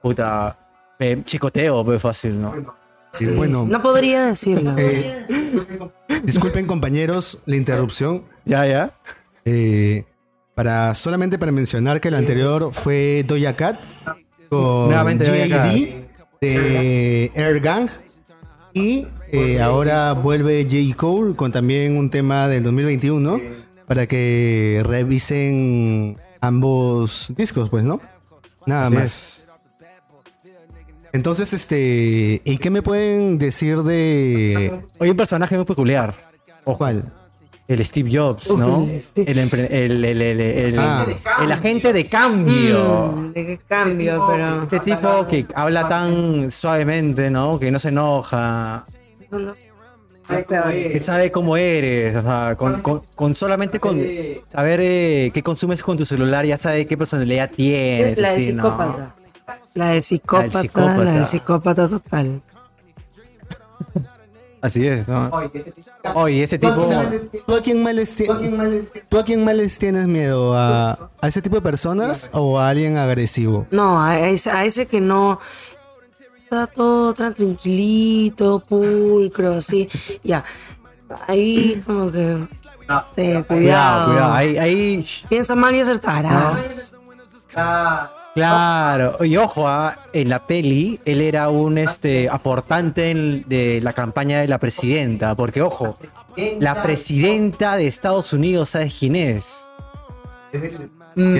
[0.00, 0.56] puta,
[0.98, 2.77] me chicoteo, ve fácil, ¿no?
[3.18, 4.74] Sí, bueno, No podría decirlo.
[4.78, 5.24] eh,
[6.24, 8.24] disculpen compañeros la interrupción.
[8.44, 8.92] Ya, ya.
[9.44, 10.04] Eh,
[10.54, 13.80] para solamente para mencionar que lo anterior fue Doja Cat
[14.48, 16.08] con Nuevamente Doja J.D.
[16.40, 17.88] de Air Gang
[18.74, 20.96] y eh, ahora vuelve J.
[20.96, 23.40] Cole con también un tema del 2021
[23.86, 28.00] para que revisen ambos discos, pues, ¿no?
[28.66, 29.04] Nada Así más.
[29.04, 29.47] es.
[31.12, 36.14] Entonces, este, ¿y qué me pueden decir de Oye, un personaje muy peculiar.
[36.64, 37.12] cuál?
[37.66, 38.88] El Steve Jobs, ¿no?
[39.14, 39.38] El, el,
[39.70, 41.04] el, el, el- Ah.
[41.42, 43.12] el agente de cambio.
[43.14, 44.26] Mm, ¿De cambio?
[44.30, 44.62] Pero.
[44.62, 47.58] Este tipo que habla tan suavemente, ¿no?
[47.58, 48.84] Que no se enoja.
[50.70, 52.16] Que sabe cómo eres.
[52.16, 54.00] O sea, con, con- con solamente con
[54.46, 58.18] saber eh, qué consumes con tu celular, ya sabe qué personalidad tienes.
[58.18, 59.12] La de ¿no?
[59.78, 59.86] Psicópata.
[59.86, 61.88] La de psicópata, la de psicópata.
[61.88, 62.42] total.
[64.60, 65.30] Así es, ¿no?
[66.14, 66.74] Oye, ese tipo.
[67.46, 68.26] ¿tú a quién más les, ti-
[69.08, 70.52] ¿tú a quién más les tienes miedo?
[70.56, 73.68] ¿A, a ese tipo de personas o a alguien agresivo?
[73.70, 75.38] No, a ese, a ese que no
[76.42, 79.88] está todo tan tranquilito, pulcro, así.
[80.24, 80.44] Ya.
[81.28, 82.44] Ahí como que.
[82.88, 83.46] No sé, cuidado.
[83.46, 84.32] Cuidado, cuidado.
[84.34, 85.06] Ahí, ahí.
[85.28, 86.94] Piensa mal y acertarás.
[88.34, 93.92] Claro, y ojo, ah, en la peli él era un este aportante en- de la
[93.92, 95.98] campaña de la presidenta, porque ojo,
[96.60, 99.64] la presidenta de Estados Unidos, ¿sabes quién es?
[101.16, 101.34] Mm.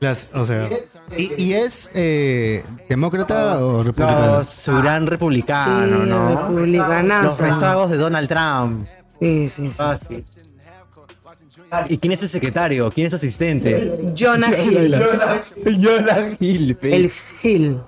[0.00, 0.68] Las- o sea,
[1.16, 4.36] ¿y, y es eh, demócrata o republicano?
[4.38, 6.50] Los su gran republicano, Sí, ¿no?
[7.24, 8.86] Los rezagos de Donald Trump.
[9.18, 9.76] Sí, sí, sí.
[9.78, 10.24] Fácil.
[11.88, 12.90] ¿Y quién es su secretario?
[12.90, 13.92] ¿Quién es su asistente?
[14.16, 14.94] Jonah Hill.
[15.64, 16.78] Jonah Hill.
[16.82, 17.10] El
[17.42, 17.80] Hill.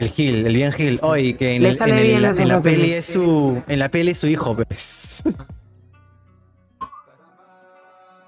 [0.00, 0.98] El Gil, el bien Gil.
[1.02, 3.78] Hoy que en, Le el- sale en el- bien en la peli es su en
[3.78, 5.22] la peli es su hijo, pues.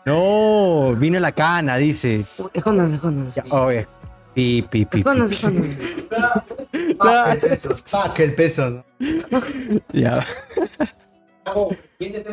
[0.06, 2.40] No, vino la cana, dices.
[2.54, 3.42] Escóndanse, escóndanse.
[3.50, 3.88] Oye,
[4.34, 5.66] pi, pi, pi, pi, Escóndanse, pi.
[6.92, 7.58] escóndanse.
[7.92, 8.84] Ah, que el peso.
[9.00, 9.42] ¿no?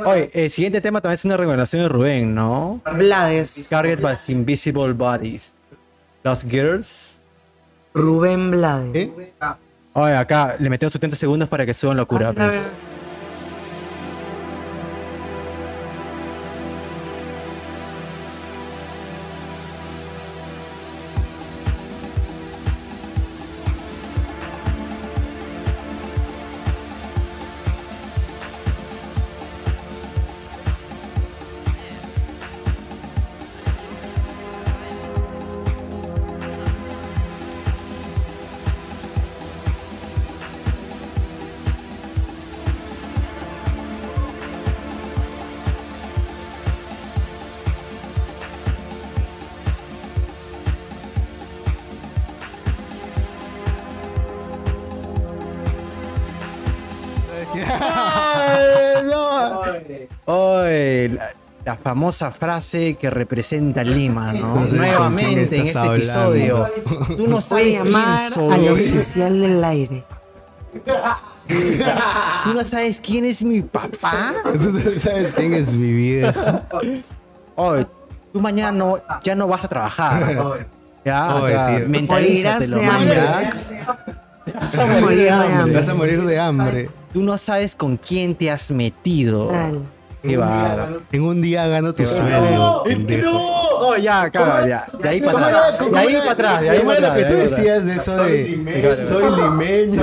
[0.05, 2.81] Oye, el siguiente tema también es una recomendación de Rubén, ¿no?
[2.97, 3.69] Blades.
[3.69, 5.55] Target by Invisible Bodies.
[6.23, 7.21] Los Girls.
[7.93, 9.09] Rubén Blades.
[9.17, 9.33] ¿Eh?
[9.93, 12.33] Oye, acá le metieron 70 segundos para que suban locura,
[61.75, 64.55] la, famosa frase que representa Lima, ¿no?
[64.55, 65.93] No sé Nuevamente en este hablando.
[65.95, 66.67] episodio.
[67.17, 68.67] Tú no Voy a sabes quién llamar al soy.
[68.69, 70.03] oficial del aire.
[72.43, 74.33] Tú no sabes quién es mi papá.
[74.53, 76.63] ¿Tú no sabes quién es mi vieja?
[77.55, 77.85] Oye,
[78.31, 80.35] tú mañana no, ya no vas a trabajar.
[81.05, 81.89] Ya, o Oye, sea, tío.
[81.89, 82.81] mentalízatelo.
[82.81, 85.75] Vas a morir de hambre.
[85.75, 86.89] Vas a morir de hambre.
[87.11, 89.49] Tú no sabes con quién te has metido.
[89.49, 89.81] Tal.
[90.23, 91.01] Qué bárbaro.
[91.11, 92.83] En un día gano tu sueldo.
[92.85, 93.29] pendejo.
[93.85, 94.87] Oh, ya, ya.
[94.97, 95.91] De ahí para ¿Cómo atrás.
[95.91, 96.61] De ahí para atrás.
[96.61, 97.15] De ahí para atrás.
[97.17, 100.01] que tú decías de eso de soy limeño?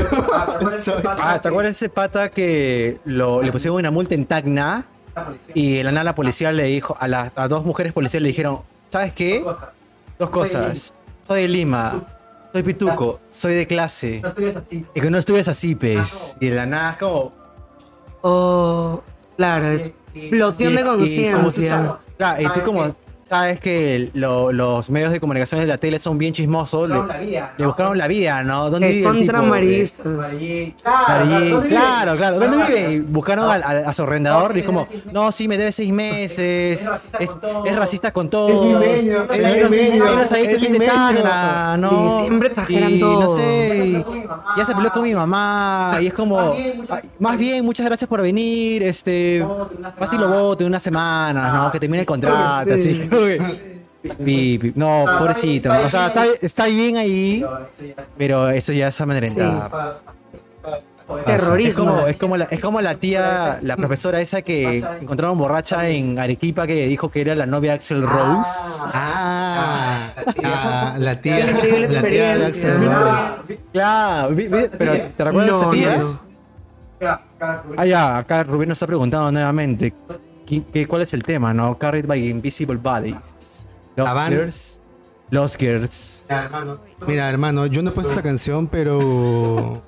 [0.82, 4.84] Soy- Ah, ¿te acuerdas de ese pata que lo, le pusieron una multa en Tacna?
[5.54, 8.28] Y de la nada la policía le dijo, a, las a dos mujeres policías le
[8.28, 9.42] dijeron, ¿sabes qué?
[10.18, 10.92] Dos cosas.
[11.22, 12.02] Soy de Lima,
[12.52, 14.22] soy pituco, soy de clase.
[14.94, 16.36] Y que no estudias así, pez.
[16.40, 17.32] Y de la nada es como...
[18.22, 19.02] Oh,
[19.36, 19.66] claro,
[20.14, 21.96] explosión de y como tú conciencia.
[22.38, 22.94] y tú como
[23.30, 26.96] sabes que lo- los medios de comunicación de la tele son bien chismosos, le,
[27.58, 28.70] le buscaron la vida, ¿no?
[28.70, 29.50] ¿Dónde vive contra tipo?
[29.50, 30.06] maristas.
[30.26, 30.74] Allí,
[31.68, 32.40] claro, claro.
[32.40, 32.92] ¿Dónde vive?
[32.94, 35.92] Y Buscaron al, al- a su arrendador y es como, no, sí, me debe seis
[35.92, 36.88] meses,
[37.20, 38.82] es, es racista con todos.
[38.82, 39.40] Es limeño, es
[39.70, 40.04] limeño,
[41.78, 42.20] ¿no?
[42.22, 43.36] Siempre exageran y, No todo.
[43.36, 44.04] sé,
[44.56, 48.22] ya se peleó con mi mamá y es como, "Ay, más bien, muchas gracias por
[48.22, 49.46] venir, este,
[49.98, 51.70] fácil lo voto en unas semanas, ¿no?
[51.70, 53.08] Que termine el contrato, así.
[53.20, 53.70] Como que-
[54.24, 55.70] Pi, pi, No, pobrecito.
[55.70, 57.44] O sea, está, está bien ahí,
[58.16, 59.70] pero eso ya es amedrentar.
[61.18, 61.84] Es Terrorismo.
[61.86, 66.18] como, es, como la, es como la tía, la profesora esa que encontraron borracha en
[66.18, 68.48] Arequipa que dijo que era la novia de Axel Rose.
[68.94, 70.10] Ah,
[70.44, 72.74] ah, la tía, Increíble la tía de experiencia.
[72.74, 73.60] Axel Rose.
[73.72, 74.36] Claro,
[74.78, 77.20] pero ¿te recuerdas de esa tía?
[77.76, 80.29] Ah, ya, acá Rubén nos está preguntando nuevamente ¿qué, qué-
[80.88, 81.78] cuál es el tema, ¿no?
[81.78, 83.66] Carried by Invisible Bodies.
[83.96, 84.80] Los Girls.
[85.30, 86.26] Los Girls.
[87.06, 89.82] Mira, hermano, yo no he puesto esa canción, pero.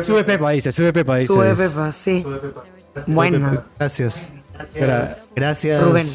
[0.00, 1.26] Sube Pepa, dice, sube Pepa, dice.
[1.26, 2.24] Sube Pepa, sí.
[3.06, 3.64] Buena.
[3.78, 4.32] Gracias.
[4.60, 5.82] Espera, Gracias.
[5.84, 6.06] Rubén.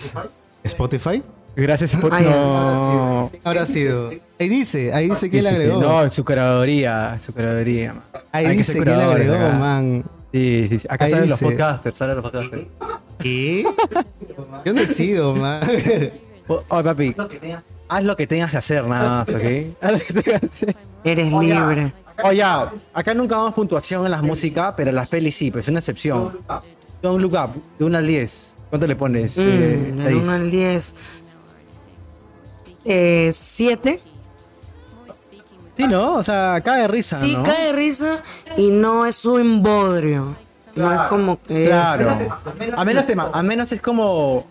[0.64, 1.24] ¿Spotify?
[1.56, 2.12] Gracias por...
[2.22, 3.32] No.
[3.44, 4.10] Ahora ha sido.
[4.40, 5.72] Ahí dice, ahí dice quién le Sí, sí, sí.
[5.72, 5.82] agregó.
[5.82, 7.94] No, en su curaduría, su curaduría.
[7.94, 8.04] man.
[8.32, 10.04] ahí Hay que dice quién le curadores agregó, man.
[10.32, 10.88] Sí, sí, sí.
[10.90, 12.68] Acá Ahí salen los podcasters, salen los podcasters.
[13.20, 13.66] ¿Qué?
[14.66, 15.62] Yo no he sido, man.
[16.48, 17.16] Oh, oh, papi,
[17.88, 19.76] haz lo que tengas que hacer nada más, ¿ok?
[19.82, 20.76] Haz lo que tengas que hacer.
[21.04, 21.94] Eres libre.
[22.36, 25.70] Ya, acá nunca damos puntuación en las músicas, pero en las pelis sí, pues es
[25.70, 26.38] una excepción.
[27.02, 28.56] Don't Look Up, de 1 al 10.
[28.70, 29.38] ¿Cuánto le pones?
[29.40, 30.22] eh, Mm, del Thais?
[30.24, 30.96] 1 al 10.
[32.86, 34.00] Eh, 7.
[35.82, 36.16] Sí, ¿no?
[36.16, 37.44] O sea, cae de risa, Sí, ¿no?
[37.44, 38.22] cae de risa
[38.58, 40.36] y no es un bodrio.
[40.76, 41.64] No es como que.
[41.64, 42.18] es- Claro.
[42.78, 44.46] A menos tema, a menos es como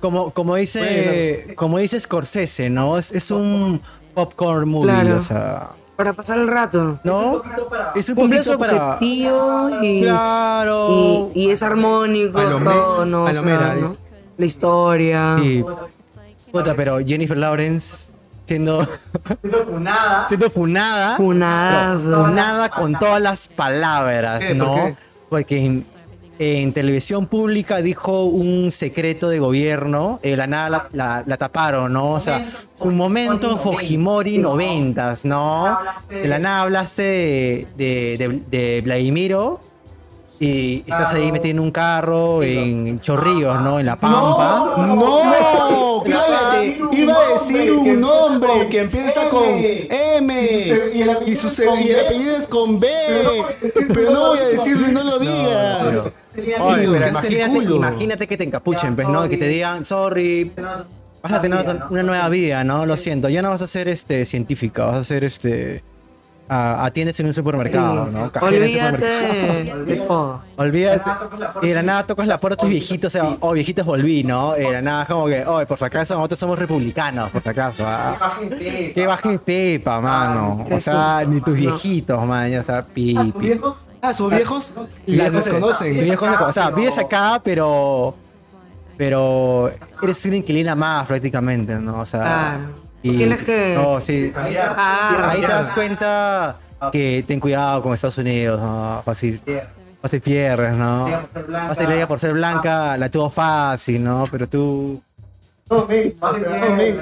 [0.00, 2.98] como como dice como dice Scorsese, ¿no?
[2.98, 3.80] Es, es un
[4.14, 5.16] popcorn movie, Claro.
[5.16, 6.98] o sea, Para pasar el rato.
[7.04, 7.42] ¿no?
[7.94, 11.30] Es un Cumple su poquito para objetivo y, Claro.
[11.34, 13.24] y, y es armónico Palome- todo, ¿no?
[13.24, 13.96] O sea, ¿no?
[14.38, 15.36] La historia.
[15.40, 15.64] Sí.
[16.50, 18.10] Puta, pero Jennifer Lawrence
[18.52, 18.88] siendo
[20.28, 22.00] siendo funada, Funadas.
[22.04, 24.48] pero funada con todas las palabras, ¿Qué?
[24.48, 24.74] ¿Por ¿no?
[24.74, 24.96] qué?
[25.30, 25.84] Porque en,
[26.38, 31.92] en televisión pública dijo un secreto de gobierno, eh, la nada la, la- la taparon,
[31.92, 32.10] ¿no?
[32.10, 32.44] O sea,
[32.80, 35.78] un momento en Fujimori noventas, ¿no?
[36.08, 38.42] De la nada hablaste de, de, de-
[38.74, 39.60] de Vladimiro
[40.42, 43.78] y estás ahí metido en un carro en Chorrillos, ¿no?
[43.78, 44.74] En La Pampa.
[44.76, 46.78] No, cállate.
[46.92, 50.92] Iba a decir un nombre que empieza con M
[51.26, 52.88] y, su, se- y el apellido es con B.
[53.94, 56.10] Pero no voy a decirlo y no lo digas.
[56.60, 59.28] Oye, Digo, pero ¿qué hace el imagínate, que te encapuchen, pues, ¿no?
[59.28, 60.50] Que te digan, sorry,
[61.22, 62.84] vas a tener una nueva vida, ¿no?
[62.84, 65.84] Lo siento, ya no vas a ser este científica, vas a ser este.
[66.52, 68.30] A- atiendes en un supermercado, Sí, ¿no?
[68.32, 68.38] sí.
[68.42, 69.84] Olvídate supermercado.
[69.84, 70.42] de, todo.
[70.56, 71.10] Olvídate.
[71.62, 74.22] Y de la nada tocas la puerta a tus viejitos, o sea, oh, viejitos volví,
[74.24, 74.56] ¿no?
[74.56, 77.48] Y de la nada, como que, oh, por si acaso, nosotros somos republicanos, por si
[77.48, 77.84] acaso.
[77.86, 78.16] ah.
[78.94, 80.64] Que baje pepa, mano.
[80.70, 83.60] O sea, ni tus viejitos, man, o sea, pipi.
[84.00, 84.74] Ah, sus viejos
[85.06, 85.94] la desconocen.
[85.94, 86.28] Sus viejos.
[86.48, 88.14] O sea, vives acá, pero.
[88.96, 89.70] Pero
[90.02, 92.00] eres una inquilina más prácticamente, ¿no?
[92.00, 92.60] O sea.
[93.02, 93.18] Claro.
[93.18, 94.32] Tienes que- No, sí.
[94.36, 96.56] Ah, Ahí te das cuenta
[96.92, 99.02] que ten cuidado con Estados Unidos, ¿no?
[99.04, 99.40] Fácil.
[100.00, 101.06] Fácil pierdes, ¿no?
[101.68, 104.24] Fácil ella por ser blanca la tuvo fácil, ¿no?
[104.30, 105.00] Pero tú.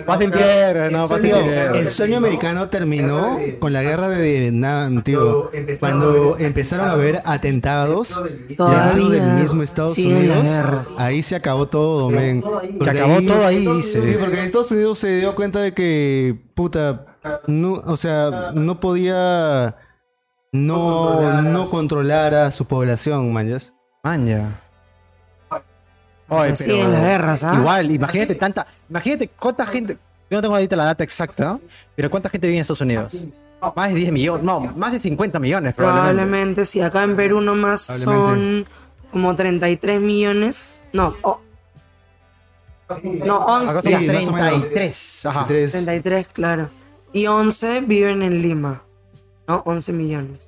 [0.06, 1.08] Fácil pierdes, ¿no?
[1.08, 1.34] Fácil
[1.74, 5.50] el sueño americano terminó con la guerra de Vietnam, tío.
[5.78, 12.42] Cuando empezaron a haber atentados dentro del mismo Estados Unidos, ahí se acabó todo, men.
[12.82, 14.04] Se acabó todo ahí, dices.
[14.04, 17.06] Sí, porque Estados Unidos se dio cuenta de que, puta,
[17.46, 19.76] no, o sea, no podía
[20.52, 23.60] no, no controlar a su población, man.
[26.30, 27.54] Oye, Se siguen las guerras, ¿ah?
[27.56, 28.66] Igual, imagínate tanta.
[28.88, 29.98] Imagínate cuánta gente.
[30.30, 31.58] Yo no tengo ahorita la data exacta,
[31.96, 33.14] pero ¿cuánta gente vive en Estados Unidos?
[33.76, 36.14] Más de 10 millones, no, más de 50 millones probablemente.
[36.16, 38.64] Probablemente, si acá en Perú nomás son
[39.10, 40.80] como 33 millones.
[40.92, 41.40] No, oh,
[43.02, 43.70] no, 11.
[43.70, 43.98] Acá Sí, o
[44.32, 44.68] menos.
[44.68, 45.26] 33.
[45.26, 45.46] Ajá.
[45.46, 45.72] Tres.
[45.72, 46.70] 33, claro.
[47.12, 48.82] Y 11 viven en Lima.
[49.50, 49.62] ¿No?
[49.66, 50.46] 11 millones.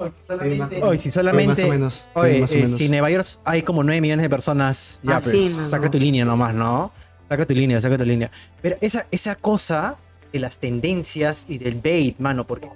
[0.82, 1.48] Hoy, si solamente.
[1.48, 2.06] más o menos.
[2.14, 2.76] Oye, Sí, más o eh, menos.
[2.76, 6.24] si en Nueva York hay como 9 millones de personas, ya pues, saca tu línea
[6.24, 6.92] nomás, ¿no?
[7.28, 8.30] Saca tu línea, saca tu línea.
[8.60, 9.96] Pero esa, esa cosa
[10.32, 12.68] de las tendencias y del bait, mano, porque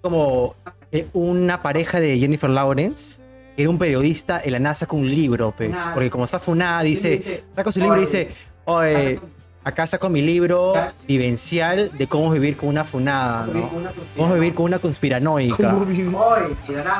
[0.00, 0.54] como
[0.92, 3.20] eh, una pareja de Jennifer Lawrence,
[3.56, 6.82] que era un periodista, en la NASA saca un libro, pues, porque como está funada,
[6.82, 8.28] dice, saca su libro y dice,
[8.64, 9.20] oye,
[9.64, 10.74] acá saco mi libro
[11.08, 13.70] vivencial de cómo vivir con una funada, ¿no?
[14.16, 15.74] Cómo vivir con una conspiranoica.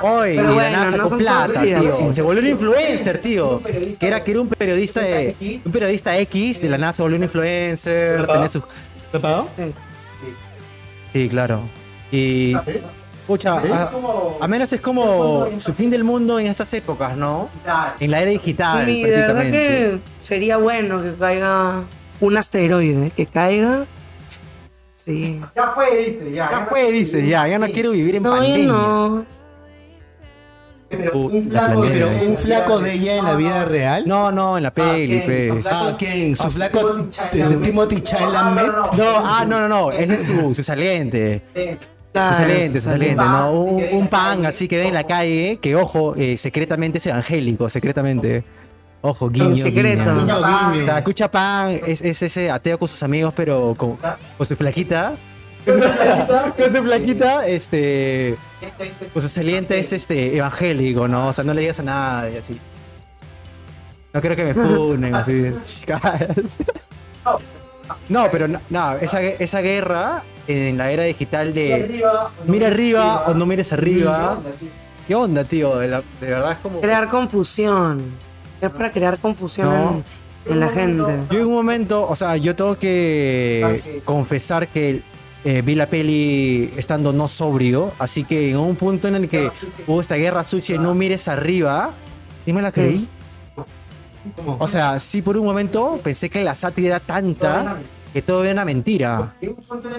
[0.02, 2.12] Hoy, Pero la bueno, no sacó son plata, todos tío.
[2.12, 3.62] Se volvió un influencer, tío.
[3.62, 7.18] Que era, que era un periodista de, un periodista X, de la nada se volvió
[7.18, 8.62] un influencer, tenía sus...
[9.12, 9.48] ¿Te pagó?
[11.12, 11.60] Sí, claro.
[12.10, 12.54] Y...
[13.26, 13.90] Pucha, a,
[14.42, 17.48] a menos es como su fin del mundo en estas épocas, ¿no?
[17.98, 19.58] En la era digital, Y de verdad prácticamente.
[19.58, 21.84] que sería bueno que caiga
[22.20, 23.10] un asteroide.
[23.10, 23.86] Que caiga.
[24.96, 25.40] Sí.
[25.54, 26.50] Ya fue, dice, ya.
[26.50, 28.66] Ya fue, dice, ya, ya no quiero vivir en No, pandemia.
[28.66, 29.26] no.
[30.88, 34.04] Pero un la flaco, Pero un flaco de ella en la vida real.
[34.06, 35.66] No, no, en la peli, ok, pues.
[35.70, 36.36] Ah, ¿quién?
[36.36, 38.66] ¿Su flaco desde Timothy Chalamet?
[38.96, 41.42] No, ah, no, no, no, ese es su, su saliente.
[42.12, 43.52] Claro, Excelente, ¿no?
[43.52, 47.68] Un, un pan así que ve en la calle, que ojo, eh, secretamente es evangélico,
[47.68, 48.44] secretamente.
[49.06, 49.50] Ojo, guiño.
[49.50, 50.02] En secreto.
[50.02, 50.20] guiño.
[50.20, 50.84] Guiño, O guiño.
[50.86, 53.96] sea, escucha pan, es, es ese ateo con sus amigos, pero con,
[54.38, 55.12] con su flaquita.
[55.66, 58.34] con su flaquita, este.
[59.12, 61.28] Con su saliente es este evangélico, ¿no?
[61.28, 62.58] O sea, no le digas a nadie así.
[64.14, 65.52] No creo que me funen así.
[68.08, 72.02] No, pero no, no, esa, esa guerra en la era digital de
[72.46, 74.38] mira arriba o no mires arriba.
[75.06, 75.76] ¿Qué onda, tío?
[75.76, 76.80] De, la- de verdad es como.
[76.80, 78.02] Crear confusión.
[78.66, 80.02] Es para crear confusión No.
[80.46, 81.20] en, en la gente.
[81.30, 85.00] Yo en un momento, o sea, yo tengo que confesar que
[85.44, 89.50] eh, vi la peli estando no sobrio, así que en un punto en el que
[89.86, 91.90] hubo esta guerra sucia y no mires arriba,
[92.44, 93.06] sí me la creí.
[94.46, 97.76] O sea, sí por un momento pensé que la sátira era tanta
[98.12, 99.34] que todo era una mentira.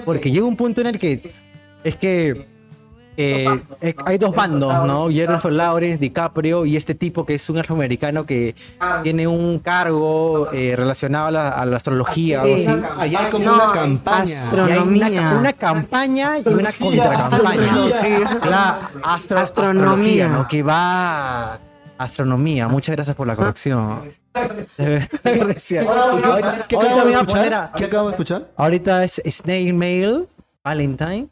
[0.04, 1.30] Porque llega un punto en el que
[1.84, 2.46] es que
[3.16, 5.08] eh, eh, hay dos bandos, ¿no?
[5.10, 8.54] Jennifer Lawrence, DiCaprio y este tipo que es un afroamericano que
[9.02, 12.66] tiene un cargo eh, relacionado a la, a la astrología o Sí.
[12.66, 12.82] así.
[12.98, 14.18] Allá hay como No, una campaña.
[14.22, 15.36] hay una, Astronomía.
[15.38, 17.72] una campaña y una contracampaña.
[18.48, 20.46] La astro- Astronomía.
[20.48, 21.58] Que va
[21.98, 22.68] astronomía.
[22.68, 24.02] Muchas gracias por la corrección.
[24.76, 25.84] Gracias.
[25.84, 28.48] ¿Y Ahorita- ¿Qué, acabamos de escuchar?
[28.56, 30.28] Ahorita es Snake Mail,
[30.62, 31.28] Valentine.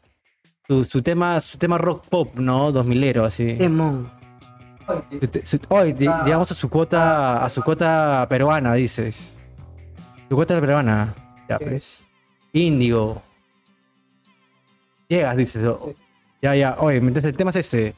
[0.67, 2.71] Su, su tema, su tema rock pop, ¿no?
[2.73, 3.57] 2000ero, así.
[5.69, 9.35] Hoy, di- digamos a su cuota, a su cuota peruana, dices.
[10.29, 11.13] Su cuota peruana.
[11.47, 12.07] Ya, pues.
[12.53, 13.21] Índigo.
[15.07, 15.63] Llegas, dices.
[15.67, 15.93] oh,
[16.41, 16.77] Ya, ya.
[16.79, 17.95] Oye, entonces el tema es este.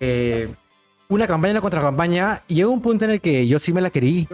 [0.00, 0.52] Eh,
[1.08, 2.42] una campaña, una contracampaña.
[2.46, 4.28] Y llegó un punto en el que yo sí me la querí.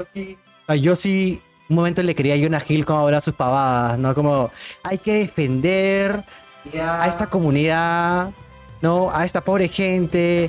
[0.80, 4.14] Yo sí, un momento le quería a Jonah Hill como hablar sus pavadas, ¿no?
[4.14, 4.50] Como,
[4.84, 6.24] hay que defender
[6.82, 8.30] a esta comunidad,
[8.82, 9.10] ¿no?
[9.14, 10.48] A esta pobre gente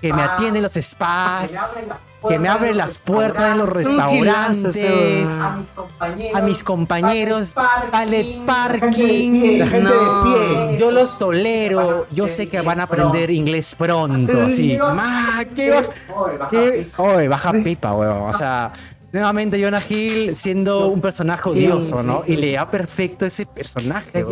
[0.00, 1.88] que me atiende en los spas,
[2.28, 5.58] que me abre las puertas de los restaurantes, weón.
[5.58, 6.36] mis compañeros.
[6.36, 7.54] a mis compañeros,
[7.90, 9.58] ballet parking.
[9.58, 10.24] La gente No.
[10.24, 10.36] de
[10.68, 10.78] pie.
[10.78, 14.76] Yo los tolero, yo sé que van a aprender inglés pronto, así.
[14.78, 18.28] Ma, qué baja, qué- Oye, baja pipa, weón.
[18.28, 18.70] O sea,
[19.12, 22.20] nuevamente Jonah Hill siendo un personaje Sí, odioso, sí, ¿no?
[22.20, 22.32] sí.
[22.32, 24.24] Y le da perfecto ese personaje.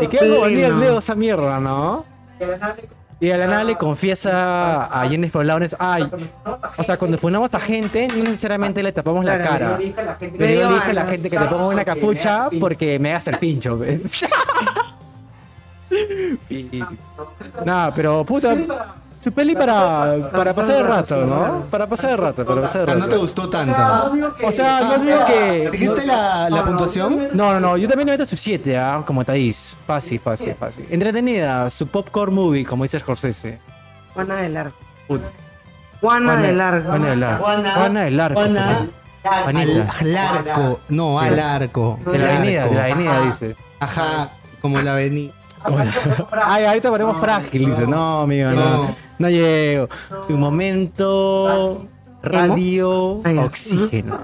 [0.00, 0.10] Weón.
[0.10, 0.78] queda como pleno.
[0.80, 2.04] dedo esa mierda, ¿no?
[3.20, 6.10] Y de la nada le confiesa a Jennifer Lawrence, ay,
[6.76, 9.78] o sea, cuando ponemos a gente, no necesariamente le tapamos la cara.
[10.18, 13.28] Pero yo le dije a la gente que te ponga una capucha porque me hagas
[13.28, 13.78] el pincho.
[16.48, 16.82] Y-
[17.64, 18.56] Nada, pero puta,
[19.22, 21.64] su peli para, para pasar el rato, ¿no?
[21.70, 23.20] Para pasar el rato, para pasar Ah, el no te rato.
[23.22, 23.76] gustó tanto.
[24.44, 25.68] O sea, no digo que...
[25.70, 27.28] ¿Dijiste la, la puntuación?
[27.32, 29.02] No, no, no, yo también le meto su 7, ¿ah?
[29.06, 29.76] como Thais.
[29.86, 30.86] Fácil, fácil, fácil.
[30.90, 33.60] Entretenida, su popcorn movie, como dice Scorsese.
[34.14, 34.76] Juana del Arco.
[36.00, 36.88] Juana del Arco.
[36.88, 37.44] Juana del Arco.
[37.44, 38.40] Juana- Juana del Arco.
[38.40, 40.80] Al, arco.
[40.88, 41.98] No, al arco.
[42.04, 42.74] De la Al avenida, arco.
[42.74, 43.56] de la avenida, dice.
[43.78, 45.32] Ajá, como la avenida.
[46.44, 47.86] Ay, ahorita ponemos frágil, dice.
[47.86, 48.96] No, amigo, no.
[49.22, 49.30] No.
[49.30, 49.88] Llego.
[50.26, 51.86] Su momento
[52.22, 54.18] radio Ay, oxígeno.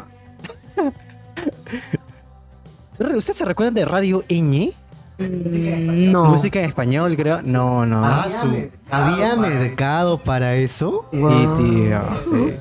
[2.93, 4.73] ¿Ustedes se recuerdan de Radio Ñ?
[5.19, 6.25] Mm, No.
[6.27, 7.41] Música en español, creo.
[7.43, 8.05] No, no.
[8.05, 11.07] Ah, su- ¿Había mercado para eso?
[11.11, 11.19] Sí,
[11.59, 12.01] tío.
[12.25, 12.55] sí.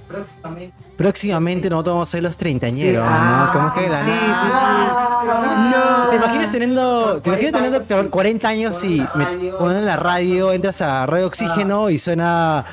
[0.98, 3.60] Próximamente nosotros vamos a ser los treintañeros, Ah, ¿no?
[3.60, 9.26] ¿Cómo que la Sí, sí, ¿Te imaginas teniendo, te imaginas teniendo 40 años y me
[9.52, 12.66] ponen la radio, entras a Radio Oxígeno y suena,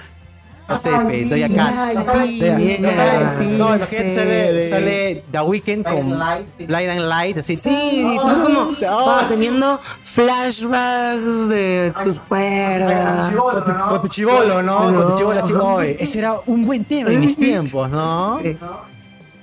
[0.68, 1.74] no sé, pe, Cat.
[2.80, 6.18] Doja- No, imagínate, sale, sale The Weeknd con
[6.68, 7.54] Light and Light, así.
[7.56, 7.70] Sí,
[8.14, 13.32] y tú como como teniendo flashbacks de tus cuerdas.
[13.88, 14.76] Con tu, chivolo, ¿no?
[14.76, 18.38] Con tu chivolo así, oye, ese era un buen tema en mis tiempos, ¿no?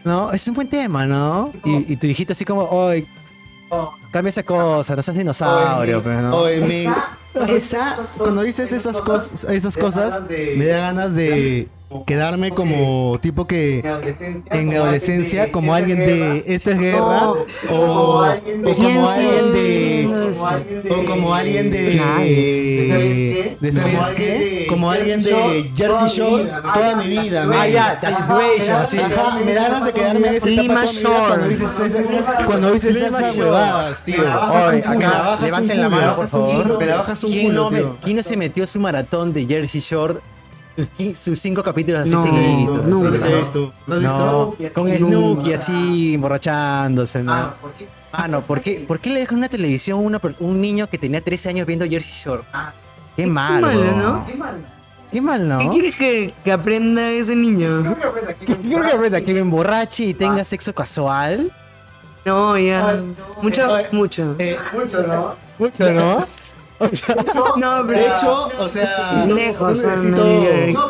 [0.04, 1.52] No, es un buen tema, ¿no?
[1.64, 3.08] Y, y tu hijita así como, oye,
[4.12, 6.32] cambia esa cosa, no seas dinosaurio, pero no.
[7.48, 11.68] Esa, cuando dices esas cosas, esas cosas, me da ganas de
[12.06, 13.84] quedarme como tipo que
[14.52, 20.34] en mi adolescencia, como alguien de esta es guerra, o, o como alguien de,
[20.90, 24.66] o como alguien de, de ¿sabes qué?
[24.70, 27.48] Como alguien de Jersey Shore toda mi vida.
[27.54, 29.06] Ah, ya, Situation.
[29.06, 30.84] Ajá, me da ganas de quedarme en esa etapa
[31.28, 32.04] cuando dices,
[32.46, 34.22] cuando dices esas huevadas, tío.
[34.22, 36.80] Oye, acá, levanten un la mano, por favor.
[36.80, 37.72] Me la bajas un ¿Quién, culo.
[38.04, 40.20] ¿Quién no se metió su maratón de Jersey Shore?
[40.78, 42.86] Sus, sus cinco capítulos así No, seguiditos.
[42.86, 42.88] nunca.
[42.88, 43.74] ¿No lo has visto?
[43.88, 44.74] ¿No has No, visto?
[44.82, 47.54] con Snooki así, emborrachándose, ¿no?
[48.14, 51.22] Ah, no, ¿por qué, ¿por qué le dejan una televisión a un niño que tenía
[51.22, 52.44] 13 años viendo Jersey Shore?
[53.16, 53.68] Qué malo.
[53.68, 54.26] malo, ¿no?
[55.12, 55.58] Qué mal, ¿no?
[55.58, 57.84] ¿Qué quieres que, que aprenda ese niño?
[57.84, 59.22] ¿Qué quiero que aprenda?
[59.26, 61.52] ¿Que me emborrache y tenga sexo casual?
[62.24, 63.02] No, ya.
[63.42, 64.36] Mucho, Oye, mucho.
[64.40, 65.36] Eh, Mucho, ¿no?
[65.94, 66.18] No,
[67.84, 70.26] de hecho, o sea, Lejos, no necesito.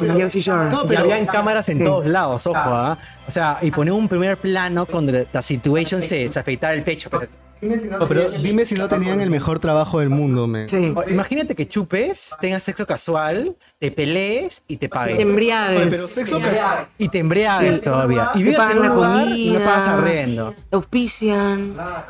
[0.01, 0.69] en Jersey Shore.
[0.69, 2.97] No, Y pero habían cámaras en todos lados, ojo, ¿ah?
[3.27, 6.39] O sea, y ponía un primer plano cuando la, situation se, se
[6.73, 7.09] el pecho.
[7.09, 7.29] pues.
[7.61, 10.67] No, pero dime si no tenían el mejor trabajo del mundo, me.
[10.67, 10.95] Sí.
[11.07, 15.21] Imagínate que chupes, tengas sexo casual, te pelees y te Te paguen.
[15.21, 15.83] Embriagues.
[15.95, 16.85] pero sexo casual.
[16.97, 18.31] Y te embriagues todavía.
[18.33, 19.59] Y Te vives en un y comida.
[19.59, 19.87] no pagas
[20.69, 21.73] te Auspician.
[21.73, 22.05] Claro.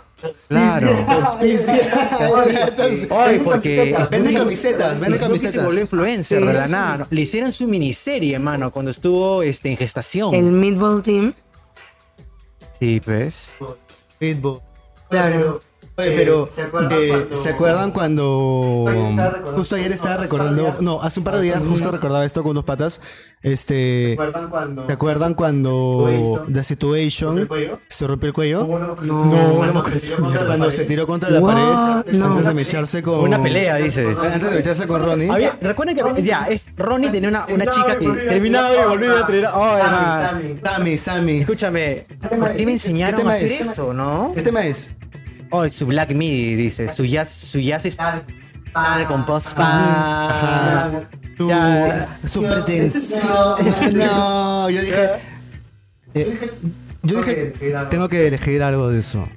[3.10, 5.66] Hoy, porque Vende camisetas, vende se camisetas.
[5.66, 6.98] volvió influencer de la nada.
[7.00, 7.08] ¿no?
[7.10, 10.34] Le hicieron su miniserie, hermano, cuando estuvo este, en gestación.
[10.34, 11.34] El Meatball Team.
[12.80, 13.56] Sí, pues.
[14.20, 14.60] Pitbull.
[15.10, 15.60] Claro.
[15.98, 16.48] Oye, pero
[16.92, 18.86] eh, ¿se acuerdan cuando
[19.56, 22.64] justo ayer estaba recordando, no, hace un par de días justo recordaba esto con unos
[22.64, 23.02] patas,
[23.44, 24.16] este,
[24.88, 27.48] ¿se acuerdan cuando The Situation
[27.88, 28.68] se rompió el cuello?
[28.68, 30.46] No, no acuerdo.
[30.46, 32.28] Cuando se tiró contra la pared No.
[32.28, 34.18] antes de mecharse con Una pelea, dices.
[34.18, 35.30] Antes de echarse con Ronnie.
[35.30, 39.58] Había, recuerden que ya, es, Ronnie tenía una, una chica que terminaba y volvía a.
[39.58, 40.60] Oh, hermano.
[40.64, 41.40] Sammy, Sammy.
[41.42, 43.62] Escúchame, ¿por qué me enseñaron tema a hacer es?
[43.62, 44.32] eso, no?
[44.34, 44.92] ¿Qué tema es?
[45.52, 46.88] Oh, su Black Midi, dice.
[46.88, 47.98] Su jazz, su jazz es
[49.08, 50.92] con post Ajá.
[52.26, 53.24] Su, pretensión.
[53.94, 55.10] No, yo dije.
[56.14, 56.50] eh,
[57.04, 57.54] yo dije,
[57.90, 59.28] tengo que elegir algo de eso.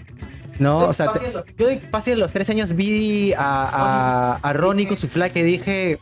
[0.59, 4.87] No, o sea, te- yo pasé de los tres años vi a, a, a Ronnie
[4.87, 5.99] con su flaca y dije,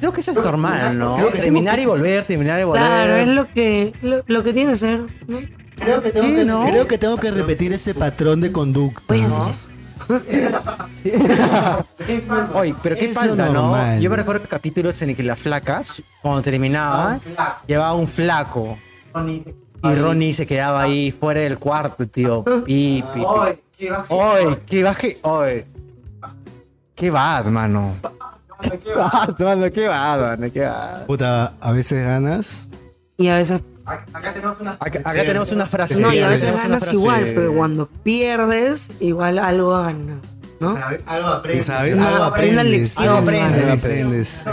[0.00, 1.16] creo que eso es normal, ¿no?
[1.16, 2.82] Creo que terminar y volver, terminar y volver.
[2.84, 5.00] Claro, es lo que, lo, lo que tiene que ser.
[5.28, 5.38] ¿no?
[5.76, 6.66] Creo que tengo, Sí, que, ¿no?
[6.66, 9.14] creo que tengo que repetir ese patrón de conducta.
[9.14, 9.70] Eso.
[12.54, 13.98] Oye, pero qué falta, ¿no?
[13.98, 17.18] Yo me recuerdo que capítulos en el que la flaca, su- cuando terminaba,
[17.66, 18.78] llevaba un flaco.
[19.82, 22.44] Y Ronnie se quedaba ahí fuera del cuarto, tío.
[22.44, 23.88] Pi, pi, pi.
[24.08, 25.18] Oye, qué baje.
[25.22, 25.66] Oye.
[26.94, 27.94] Qué bad, mano.
[28.82, 31.06] Qué bad, mano, qué bad, mano, qué bad.
[31.06, 32.68] Puta, a veces ganas.
[33.18, 33.60] Y a veces.
[33.86, 34.04] Acá,
[35.04, 36.00] acá tenemos una frase.
[36.00, 40.36] No, y a veces ganas igual, pero cuando pierdes, igual algo ganas.
[40.58, 40.76] ¿no?
[41.06, 41.68] Algo aprendes.
[41.70, 42.64] Algo una aprendes.
[42.66, 43.60] lección, Algo aprendes.
[43.60, 44.44] Algo aprendes.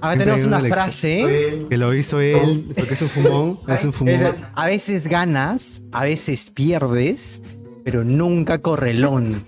[0.00, 1.66] Acá tenemos una frase.
[1.70, 3.60] Que lo hizo él, porque es un fumón.
[3.68, 4.36] Es un Es, fumón.
[4.54, 7.40] a veces ganas, a veces pierdes,
[7.84, 9.42] pero nunca correlón.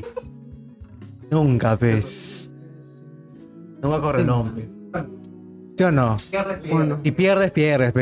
[1.31, 2.49] Nunca, pez.
[3.83, 4.79] Nunca correlón.
[5.79, 6.17] ¿Sí o no?
[7.05, 7.95] Si pierdes, pierdes.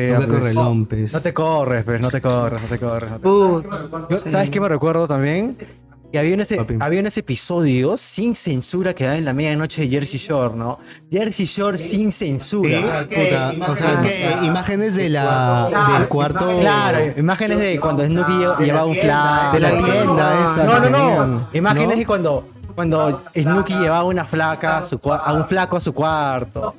[1.13, 3.11] No te corres, pues, no te corres, no te corres.
[3.11, 4.31] no te- Yo- sí.
[4.31, 5.57] ¿Sabes qué me recuerdo también?
[6.13, 6.77] Que había unos, Papi.
[6.81, 10.79] había unos episodios sin censura que daban en la medianoche de Jersey Shore, ¿no?
[11.11, 13.07] Jersey Shore sin censura.
[13.09, 15.69] Puta, o sea, imágenes de la,
[15.99, 16.59] del cuarto.
[16.61, 19.55] Claro, imágenes de cuando Snooki lle- llevaba un flaco.
[19.55, 20.65] De la tienda esa.
[20.65, 21.49] No, no, no.
[21.53, 21.97] Imágenes ¿no?
[21.97, 26.75] de cuando, cuando Snooki llevaba una flaca a, su a un flaco a su cuarto.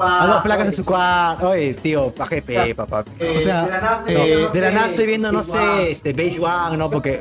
[0.00, 1.48] A dos flacas en su cuarto.
[1.50, 3.04] Oye, tío, paje pe, papá.
[3.36, 6.90] O sea, eh, De la nada estoy viendo, no sé, este, Beige One, ¿no?
[6.90, 7.20] Porque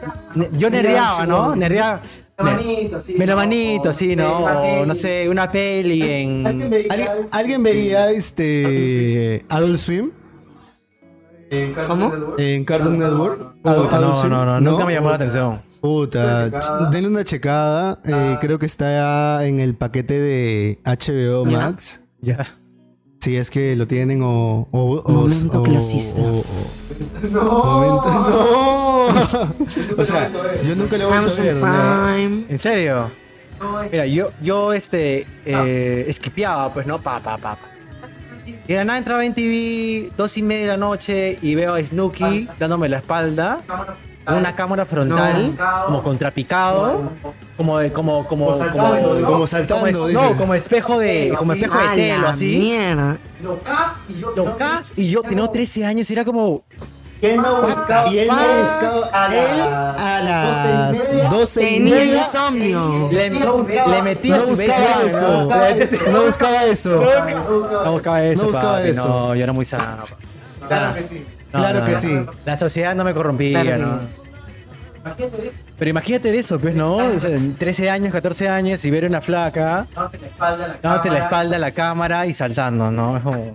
[0.54, 1.56] yo nerdeaba, ¿no?
[1.56, 2.02] Nerdeaba.
[2.38, 3.16] Melomanito, sí.
[3.18, 4.40] Melomanito, ¿no?
[4.40, 4.86] Una O, peli.
[4.88, 6.48] no sé, una peli en.
[6.48, 10.12] ¿Alguien, alguien veía este Adult Swim
[11.86, 12.12] ¿Cómo?
[12.38, 13.56] en Cartoon Network?
[13.62, 15.62] Puta, no, no, no, nunca me llamó la atención.
[15.82, 16.50] Puta,
[16.90, 18.00] denle una checada.
[18.06, 21.58] eh, creo que está en el paquete de HBO Ya.
[21.60, 22.02] Max.
[22.22, 22.58] Ya.
[23.22, 24.68] Si es que lo tienen o.
[24.72, 26.22] o, o Momento o- clasista.
[26.22, 26.44] o- o-
[27.32, 29.06] Momento- no.
[30.02, 30.30] o sea,
[30.68, 31.56] yo nunca lo vuelto a ver.
[31.56, 32.16] ¿no?
[32.50, 33.12] ¿En serio?
[33.92, 37.00] Mira, yo, yo este, eh, esquipeaba, pues, ¿no?
[37.00, 37.68] Pa, pa, pa, pa.
[38.48, 41.76] Y de la nada entraba en TV, dos y media de la noche, y veo
[41.76, 43.80] a Snooki dándome la espalda, con
[44.28, 45.54] una cámara frontal,
[45.86, 47.12] como contrapicado,
[47.58, 51.78] como, de- como, como, como, Como saltando, como es- no, como espejo de, como espejo
[51.78, 52.58] de telo, la así.
[52.60, 53.18] mierda.
[53.42, 54.34] Locas y yo.
[54.36, 56.64] Lo cas y yo tenía 13 años y era como,
[57.20, 58.08] ¿Quién no buscaba?
[58.12, 62.18] Y él no buscaba A él a las 12 y Tenía media.
[62.18, 63.10] insomnio.
[63.12, 65.46] le, le metía No su buscaba eso.
[65.46, 66.12] ¿no?
[66.12, 66.90] No buscaba eso.
[67.84, 69.08] No buscaba eso, No buscaba papi, eso.
[69.08, 69.98] No, yo era muy sano.
[70.68, 71.26] Claro que sí.
[71.54, 72.00] No, Claro no, que no.
[72.00, 72.26] sí.
[72.46, 74.00] La sociedad no me corrompía, Claro ¿no?
[75.80, 76.98] Pero imagínate eso, pues, ¿no?
[76.98, 80.78] O sea, 13 años, 14 años y ver una flaca Dándote la espalda a la
[80.82, 81.26] dándote la cámara.
[81.26, 83.18] espalda a la cámara y saltando, ¿no?
[83.18, 83.54] Es como...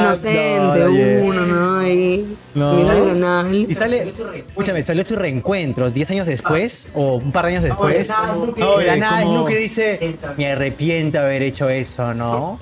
[0.00, 1.20] Inocente, no, yeah.
[1.22, 1.78] uno, ¿no?
[1.78, 2.36] Ahí.
[2.54, 3.44] No.
[3.52, 8.10] Y sale, escúchame, salió su reencuentro 10 años después o un par de años después.
[8.56, 12.58] Y la nada como- Snoopy dice, me arrepiento de haber hecho eso, ¿no?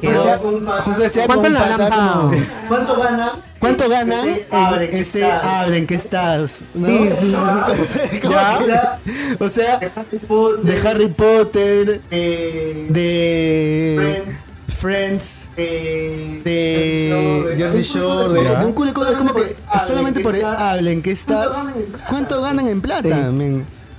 [0.00, 2.32] Decía ¿Cuánto como-
[2.68, 3.32] ¿Cuánto gana?
[3.58, 5.44] ¿Cuánto ganan Ese en que ese estás?
[5.44, 6.62] hablen que estás?
[6.76, 6.88] ¿no?
[8.30, 8.98] ¿Ya?
[9.04, 14.44] que- o sea, de Harry Potter, Eh, de Friends.
[14.68, 19.54] Friends, eh, de Jersey Shore, de, de un culo de cosas como que
[19.86, 21.70] solamente por hablen que estás.
[22.08, 23.30] ¿Cuánto ganan en plata?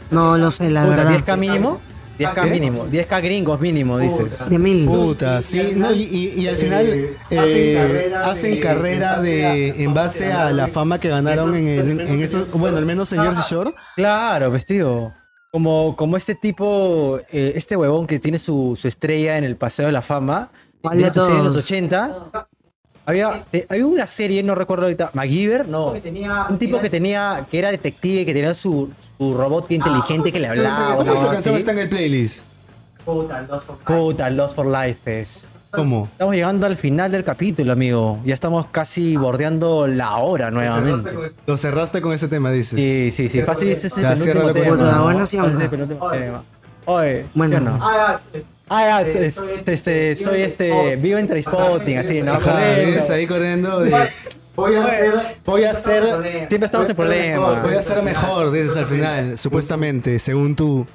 [0.10, 1.12] No lo sé, la Puta, verdad.
[1.24, 1.80] 10k mínimo.
[2.22, 2.50] 10k ¿Qué?
[2.50, 2.86] mínimo.
[2.88, 4.50] 10k gringos mínimo, dices.
[4.50, 4.86] De mil.
[4.86, 10.52] Puta, sí, no, y, y- y al final eh, hacen carrera de en base a
[10.52, 11.68] la fama que ganaron en,
[12.00, 13.74] en eso, bueno, al menos en Jersey Shore.
[13.96, 15.14] Claro, vestido.
[15.52, 19.88] Como, como este tipo, eh, este huevón que tiene su, su estrella en el Paseo
[19.88, 20.50] de la Fama.
[20.82, 21.66] ¿Cuál de serie los todos?
[21.66, 22.30] 80.
[23.06, 25.94] Había, te- había una serie, no recuerdo ahorita, MacGyver, no.
[26.50, 30.48] Un tipo que tenía, que era detective, que tenía su, su robot inteligente que le
[30.48, 30.98] hablaba.
[30.98, 32.40] ¿Cómo esa canción está en el playlist?
[33.04, 35.48] Puta, dos por Puta, Lost for Life es.
[35.72, 36.08] ¿Cómo?
[36.12, 38.20] Estamos llegando al final del capítulo, amigo.
[38.26, 41.12] Ya estamos casi bordeando la hora nuevamente.
[41.48, 42.78] Lo cerraste con ese tema, dices.
[42.78, 43.42] Sí, sí, sí.
[43.42, 44.76] Fácil, ese es el Ya, penúltimo tema.
[44.76, 45.56] Puta, bueno, sí, Fácil, vamos.
[45.58, 46.44] es el penúltimo tema.
[46.86, 47.80] Oye, Bueno.
[48.74, 49.02] Ah, ya.
[49.02, 52.34] Es- este, este, soy este, vivo en Trainspotting, así, ¿no?
[52.34, 53.14] Ajá, Corriendo.
[53.14, 53.92] ahí corriendo de,
[54.56, 55.14] Voy a hacer.
[55.46, 56.04] voy a hacer
[56.48, 57.64] Siempre estamos en problemas.
[57.64, 60.86] voy a ser mejor, dices al final, supuestamente, según tú.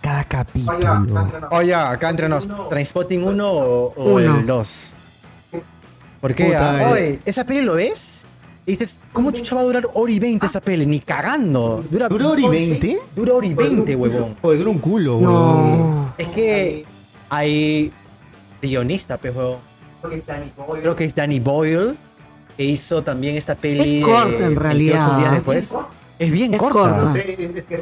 [0.00, 1.28] Cada capítulo.
[1.50, 4.38] Oye, acá entre nos, ¿Trainspotting 1 o, o Uno.
[4.40, 4.92] el 2?
[6.20, 6.56] ¿Por qué?
[6.56, 6.80] Ah?
[6.82, 6.92] eh.
[6.92, 8.24] Oye, ¿esa peli lo ves?
[8.64, 10.86] Y dices, ¿cómo chucha va a durar hora y 20 esa peli?
[10.86, 11.84] Ni cagando.
[11.90, 12.98] ¿Dura, ¿Dura hora y 20?
[13.14, 14.36] Dura hora y 20, huevón.
[14.42, 15.24] Oye, dura un culo, weón.
[15.32, 16.14] No.
[16.18, 16.84] Es que
[17.32, 17.90] hay
[18.60, 19.58] guionista, huevón.
[20.02, 21.94] Creo que es Danny Boyle,
[22.56, 24.00] que hizo también esta peli.
[24.00, 25.18] Es corta, en 28 realidad.
[25.18, 25.74] días después.
[26.18, 26.78] Es bien Es corta.
[27.00, 27.14] corta.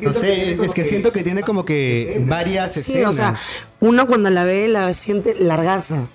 [0.03, 3.09] No sé, es que siento que tiene como que varias Sí, escenas.
[3.09, 3.35] o sea,
[3.81, 6.07] uno cuando la ve la siente largaza.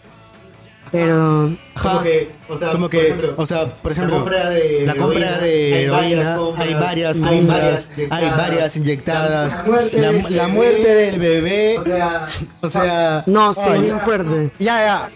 [0.96, 1.52] Pero.
[1.76, 2.04] Ajá.
[2.04, 4.96] que, o sea, Como por que, ejemplo, o sea, por ejemplo, la compra de la
[4.96, 8.38] compra de hay varias compras, hay varias compras, hay inyectadas.
[8.38, 10.48] varias inyectadas, La muerte la, del la bebé.
[10.54, 12.28] muerte del bebé, O sea,
[12.62, 13.88] o sea, No, sí, Oye.
[13.88, 14.52] es fuerte.
[14.60, 15.10] Ya, ya.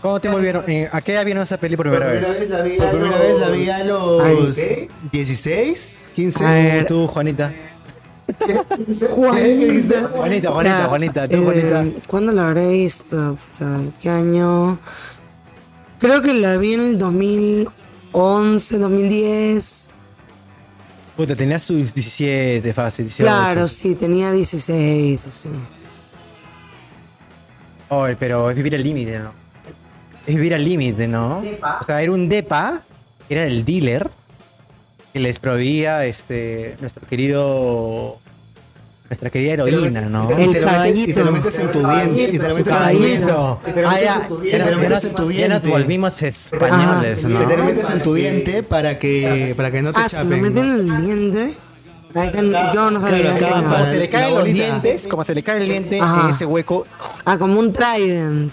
[0.00, 0.62] ¿Cuándo te volvieron?
[0.70, 2.40] eh, ¿A qué edad vieron esa peli por primera primera vez?
[2.40, 4.22] vez la vi por a primera los- vez la vi a los
[4.56, 4.88] Ay.
[5.10, 6.44] 16, 15.
[6.44, 6.86] A ver.
[6.86, 7.52] Tú, Juanita.
[9.10, 10.08] Juanita.
[10.12, 11.84] Juanita, Juanita, Ya, Juanita, tú, eh, Juanita.
[12.06, 13.38] ¿Cuándo la habré visto?
[14.00, 14.78] ¿Qué año?
[16.00, 19.90] Creo que la vi en el 2011, 2010.
[21.16, 23.24] Puta, tenías tus 17, fácil, 18.
[23.24, 25.48] Claro, sí, tenía 16, así.
[27.88, 29.32] Oye, pero es vivir al límite, ¿no?
[30.26, 31.38] Es vivir al límite, ¿no?
[31.80, 32.82] O sea, era un depa,
[33.30, 34.10] era el dealer,
[35.16, 38.18] que les proveía este, nuestro querido.
[39.08, 40.28] Nuestra querida heroína, ¿no?
[40.32, 41.14] y, te lo metes, y caballito.
[41.20, 43.26] te lo metes en tu diente, y te lo metes en tu diente.
[43.26, 43.60] Caballito.
[43.66, 44.58] Y te lo Ah, metes en tu diente.
[44.58, 45.68] lo ya metes en nos- tu ya nos diente.
[45.68, 47.46] volvimos españoles, Y ¿no?
[47.46, 50.36] te lo metes en tu diente para que, para que no te Ah, se me
[50.36, 50.42] chapen.
[50.42, 51.56] meten en el diente.
[52.74, 53.36] Yo no sabía.
[53.38, 53.62] Claro, era.
[53.68, 54.64] Como se le la caen los bolita.
[54.64, 56.24] dientes, como se le cae el diente Ajá.
[56.24, 56.86] en ese hueco.
[57.26, 58.52] Ah, como un trident.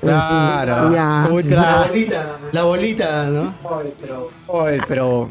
[0.00, 0.94] Claro.
[0.94, 1.26] ya.
[1.28, 1.88] Puta.
[2.52, 3.54] La bolita, ¿no?
[4.48, 5.30] Oye, pero.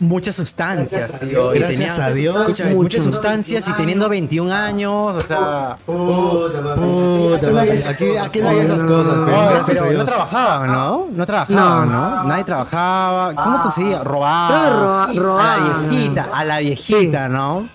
[0.00, 1.54] Muchas sustancias, tío.
[1.54, 2.60] y Gracias tenía- a Dios.
[2.74, 5.76] muchas sustancias y teniendo 21 años, o sea.
[5.86, 7.90] Puta.
[7.90, 10.04] Aquí, aquí no hay esas cosas, pues, Oye, gracias a pero no Dios.
[10.08, 11.06] trabajaban, ¿no?
[11.12, 12.24] No trabajaban, ¿no?
[12.24, 13.34] Nadie trabajaba.
[13.34, 14.02] ¿Cómo conseguía?
[14.04, 15.08] Robaba.
[15.12, 17.68] Que roba- A la viejita, a la viejita, ¿no?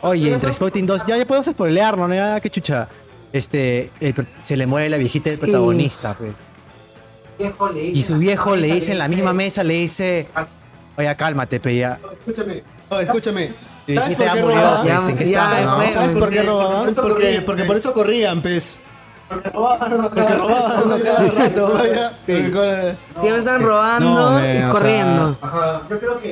[0.00, 2.14] Oye, entre Spotting 2, ya, ya podemos spoilearlo, ¿no?
[2.14, 2.88] Ya, qué chucha.
[3.32, 5.42] Este, el se le muere la viejita del Sí.
[5.44, 6.32] protagonista, pues.
[7.92, 10.26] Y su viejo le dice en la misma mesa, le dice,
[10.96, 11.98] oye, cálmate, pe, ya.
[12.18, 13.52] Escúchame, oh, escúchame.
[13.86, 14.86] Y ¿Sabes por qué robaban?
[14.86, 15.76] pues, ¿en qué Ya, estaba, ya, no?
[15.76, 15.90] pues.
[15.92, 16.94] ¿Sabes por qué robaban?
[16.94, 18.80] Porque, porque por eso corrían, pez.
[19.28, 22.12] Porque robaban a cada rato, vaya.
[22.26, 25.36] Porque me están robando No, men, y o sea, corriendo.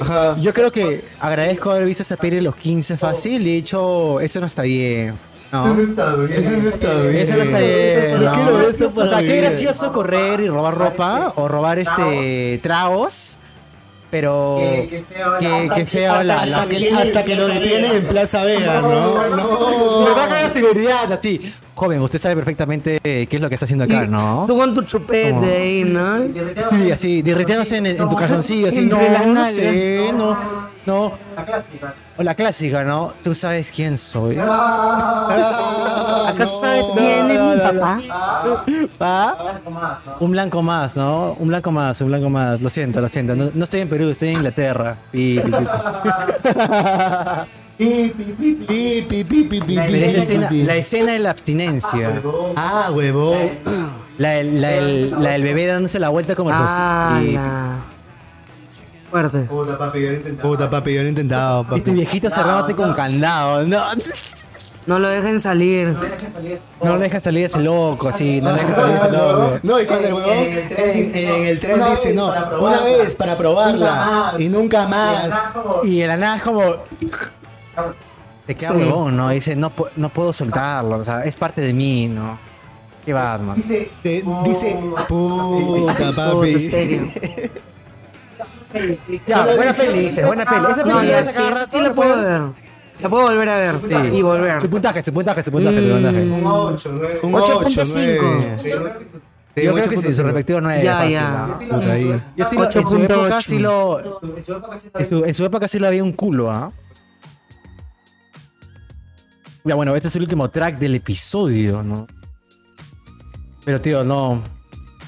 [0.00, 0.36] Ajá.
[0.38, 4.20] Yo creo que agradezco haber visto esa peli de los 15 fácil y he dicho,
[4.20, 5.14] eso no está bien.
[5.52, 5.66] No.
[5.66, 7.16] Eso no está bien.
[7.22, 8.12] Eso no está bien.
[8.14, 8.32] No ¿no?
[8.34, 13.38] quiero esto para o sea, qué gracioso correr y robar ropa o robar este tragos,
[14.10, 15.04] pero qué,
[15.74, 19.28] qué feo la, la- Hasta que, hasta que lo detienen en Plaza Vega, ¿no?
[19.36, 20.04] No.
[20.06, 21.54] Me baja la seguridad así.
[21.74, 24.44] Joven, usted sabe perfectamente qué es lo que está haciendo acá, ¿no?
[24.46, 26.18] Tú con tu chupete ahí, ¿no?
[26.70, 30.36] Sí, así, derritiéndose en, en tu calzoncillo, así, no, no sé, no,
[30.86, 31.12] no.
[32.18, 33.12] O la clásica, ¿no?
[33.22, 34.38] Tú sabes quién soy.
[36.28, 38.00] ¿Acaso sabes quién es mi papá?
[39.00, 39.36] ¿Va?
[40.20, 41.32] Un blanco más, ¿no?
[41.38, 42.60] Un blanco más, un blanco más.
[42.60, 43.34] Lo siento, lo siento.
[43.36, 44.96] No, no estoy en Perú, estoy en Inglaterra.
[45.12, 45.40] Pi,
[47.78, 49.76] pi, pi.
[49.76, 52.10] Pero esa escena, la escena de la abstinencia.
[52.56, 53.36] Ah, huevón.
[54.18, 57.76] La del, la del- la del bebé dándose la vuelta como Ah, la...
[59.10, 59.38] Fuerte.
[59.42, 60.48] Puta, papi, yo lo he intentado.
[60.50, 61.90] Puta, papi, yo lo he intentado, Y tu papi.
[61.92, 63.64] viejito cerrándote con candado.
[63.64, 63.84] No,
[64.86, 65.96] No lo dejen salir.
[66.82, 68.40] no le dejas salir ese loco, así.
[68.40, 69.58] No le dejas salir ese loco.
[69.62, 74.34] No, y cuando el huevón en, en el tren dice, no, una vez para probarla
[74.38, 75.54] y nunca más.
[75.84, 76.62] Y nada es como.
[78.46, 78.74] Te queda Sí.
[78.76, 79.28] huevón, ¿no?
[79.30, 82.38] Dice, no, pu- no puedo soltarlo, o sea, es parte de mí, ¿no?
[83.04, 83.56] ¿Qué vas, man?
[83.56, 84.78] Dice, te- dice,
[85.08, 86.58] puta, papi.
[86.60, 87.02] serio.
[89.26, 90.66] Ya, buena peli, dice, buena peli.
[90.72, 92.40] Esa No, peli ya ya sí, esa sí la puedo ver.
[93.00, 93.74] La puedo volver a ver
[94.14, 94.60] y volver.
[94.62, 96.22] Su puntaje, su puntaje, su puntaje, su puntaje.
[96.22, 96.90] Un 8,
[97.22, 97.34] Mm.
[97.34, 99.02] 8.5.
[99.56, 101.46] Yo creo que sí, su respectivo 9 Ya, fácil, ya.
[101.46, 101.58] ¿no?
[101.58, 102.22] Puta ahí.
[102.36, 103.04] Yo sí, lo- en su 8.8.
[103.04, 104.00] época sí lo.
[104.98, 106.70] En su, en su época sí lo había un culo, ¿ah?
[109.64, 112.06] Ya, bueno, este es el último track del episodio, ¿no?
[113.64, 114.40] Pero, tío, no.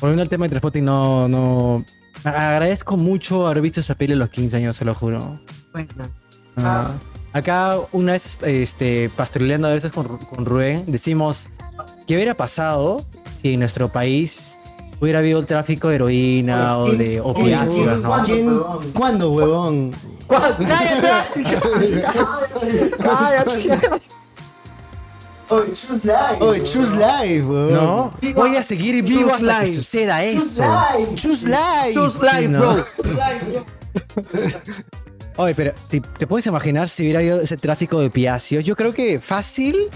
[0.01, 1.85] Volviendo al tema de Transpotting, no, no.
[2.25, 5.39] Agradezco mucho haber visto esa peli a los 15 años, se lo juro.
[5.73, 5.89] Bueno.
[6.57, 6.93] Ah,
[7.33, 11.49] acá, una vez, este, pastoreando a veces con, con Rubén, decimos:
[12.07, 13.05] ¿qué hubiera pasado
[13.35, 14.59] si en nuestro país
[15.01, 18.81] hubiera habido el tráfico de heroína o de opiáceos, ¿no?
[18.93, 19.93] ¿Cuándo, huevón?
[20.29, 21.45] ¡Cállate!
[22.99, 23.81] ¡Cállate!
[25.51, 27.75] Oye, choose life, huevón.
[27.75, 29.77] No, voy a seguir vivo hasta que life.
[29.77, 30.65] suceda eso.
[31.15, 31.93] Choose life.
[31.93, 32.75] Choose life, no.
[32.75, 32.85] bro.
[35.37, 38.65] Oye, pero ¿te, te puedes imaginar si hubiera habido ese tráfico de opiáceos?
[38.65, 39.89] Yo creo que fácil.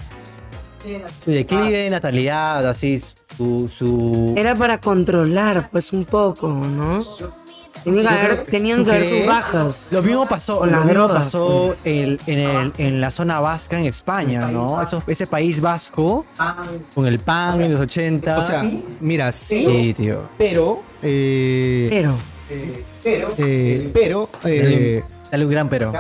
[1.20, 3.00] Su declive de natalidad, así,
[3.36, 3.68] su.
[3.68, 4.34] su...
[4.36, 7.00] Era para controlar, pues, un poco, ¿no?
[7.85, 9.89] Tenían que haber, tenían ¿Tú que haber sus bajas.
[9.93, 11.87] Lo mismo pasó, lo mismo drogas, pasó pues.
[11.87, 14.80] en, en el- en la zona vasca en España, ¿no?
[14.83, 16.24] Eso- ese país vasco,
[16.95, 18.39] con el pan en los 80.
[18.39, 18.64] O sea,
[19.01, 20.28] mira, sí, sí, tío.
[20.39, 20.83] pero.
[21.03, 21.89] Eh,
[23.03, 24.28] Pero, eh, pero.
[24.45, 25.93] eh, Dale un gran pero.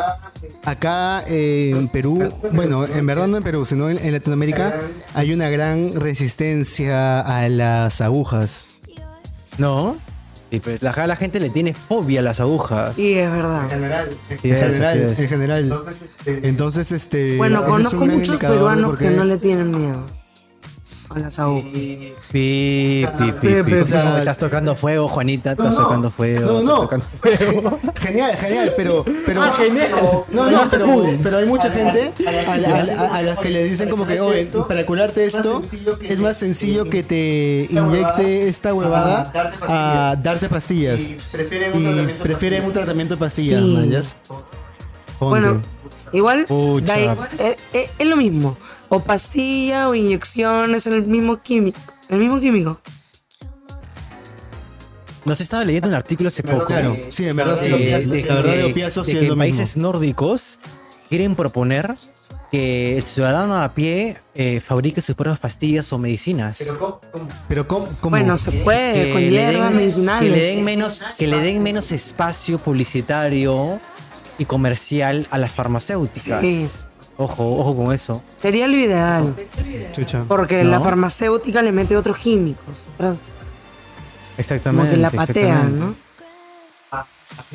[0.64, 2.22] Acá eh, en Perú,
[2.52, 4.78] bueno, en verdad no en Perú, sino en, en Latinoamérica,
[5.14, 8.68] hay una gran resistencia a las agujas.
[9.58, 9.96] ¿No?
[10.52, 12.94] Y pues la, la gente le tiene fobia a las agujas.
[12.94, 13.66] sí, es verdad.
[14.40, 15.18] Sí, En es, general, es.
[15.18, 15.82] en general.
[16.26, 17.36] Entonces, este.
[17.38, 20.04] Bueno, ese es un conozco muchos peruanos que no le tienen miedo
[21.14, 21.70] a las agujas.
[21.72, 23.62] Pi, pi, pi, Pi, pi.
[23.62, 24.18] pi, O sea, pi.
[24.20, 25.52] estás tocando fuego, Juanita.
[25.52, 26.52] Estás tocando fuego.
[26.52, 26.80] No, no.
[26.82, 27.78] tocando fuego.
[27.96, 29.04] Genial, genial, pero.
[29.26, 29.90] pero Ah, genial.
[30.30, 30.86] No, no, pero,
[31.22, 32.30] pero hay mucha gente a,
[33.02, 35.62] a- a las que le dicen como que, oye, para curarte esto
[36.02, 39.32] es más sencillo que te inyecte esta huevada
[39.68, 41.00] a darte pastillas.
[41.00, 41.16] Y
[42.22, 44.14] prefieren un tratamiento de pastillas, Sí.
[44.28, 45.28] ¿no?
[45.28, 45.62] Bueno,
[46.12, 46.46] igual
[46.84, 46.98] da
[47.38, 48.56] eh, eh, es lo mismo.
[48.94, 51.80] O pastilla o inyección es el mismo químico.
[52.10, 52.78] El mismo químico.
[55.24, 56.66] Nos estaba leyendo un artículo hace poco.
[56.66, 57.68] Claro, sí, en verdad sí.
[57.70, 59.40] de, de- La verdad de de- opiáceos de sí que es en mismo.
[59.56, 60.58] países nórdicos
[61.08, 61.94] quieren proponer
[62.50, 66.58] que el ciudadano a pie eh, fabrique sus propias pastillas o medicinas.
[67.48, 67.86] Pero ¿cómo?
[68.00, 68.10] cómo?
[68.10, 70.28] Bueno, se puede, con le hierbas den- medicinales.
[70.30, 73.80] que le den menos que le den menos espacio publicitario
[74.36, 76.42] y comercial a las farmacéuticas.
[76.42, 76.68] Sí.
[77.18, 78.22] Ojo, ojo con eso.
[78.34, 79.34] Sería lo ideal.
[79.92, 80.24] Chucha.
[80.26, 80.70] Porque ¿No?
[80.70, 82.86] la farmacéutica le mete otros químicos.
[84.36, 84.86] Exactamente.
[84.86, 85.78] como que la patean.
[85.78, 85.94] ¿no?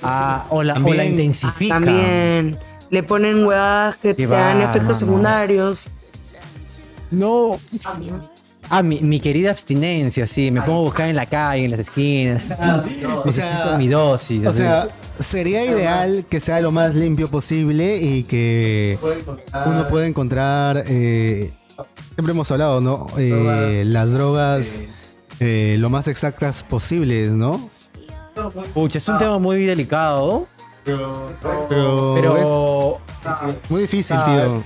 [0.01, 1.73] Ah, o la, o la También- intensifica.
[1.75, 2.57] También
[2.89, 4.95] le ponen huevadas que te dan efectos no, no.
[4.95, 5.89] secundarios.
[7.11, 7.57] No.
[7.85, 7.99] Ah,
[8.83, 10.51] mi, mi querida abstinencia, sí.
[10.51, 12.45] Me pongo a buscar en la calle, en las esquinas.
[13.25, 14.45] O sea, mi dosis.
[14.45, 14.57] O así.
[14.59, 14.89] sea,
[15.19, 18.97] sería ideal que sea lo más limpio posible y que
[19.65, 21.51] uno pueda encontrar, eh,
[22.15, 23.07] siempre hemos hablado, ¿no?
[23.17, 24.83] Eh, las drogas
[25.39, 27.69] eh, lo más exactas posibles, ¿no?
[28.73, 30.47] Pucha, es un tema muy delicado.
[30.83, 31.35] Pero,
[31.69, 32.97] Pero
[33.47, 34.63] es muy difícil, Ah, tío.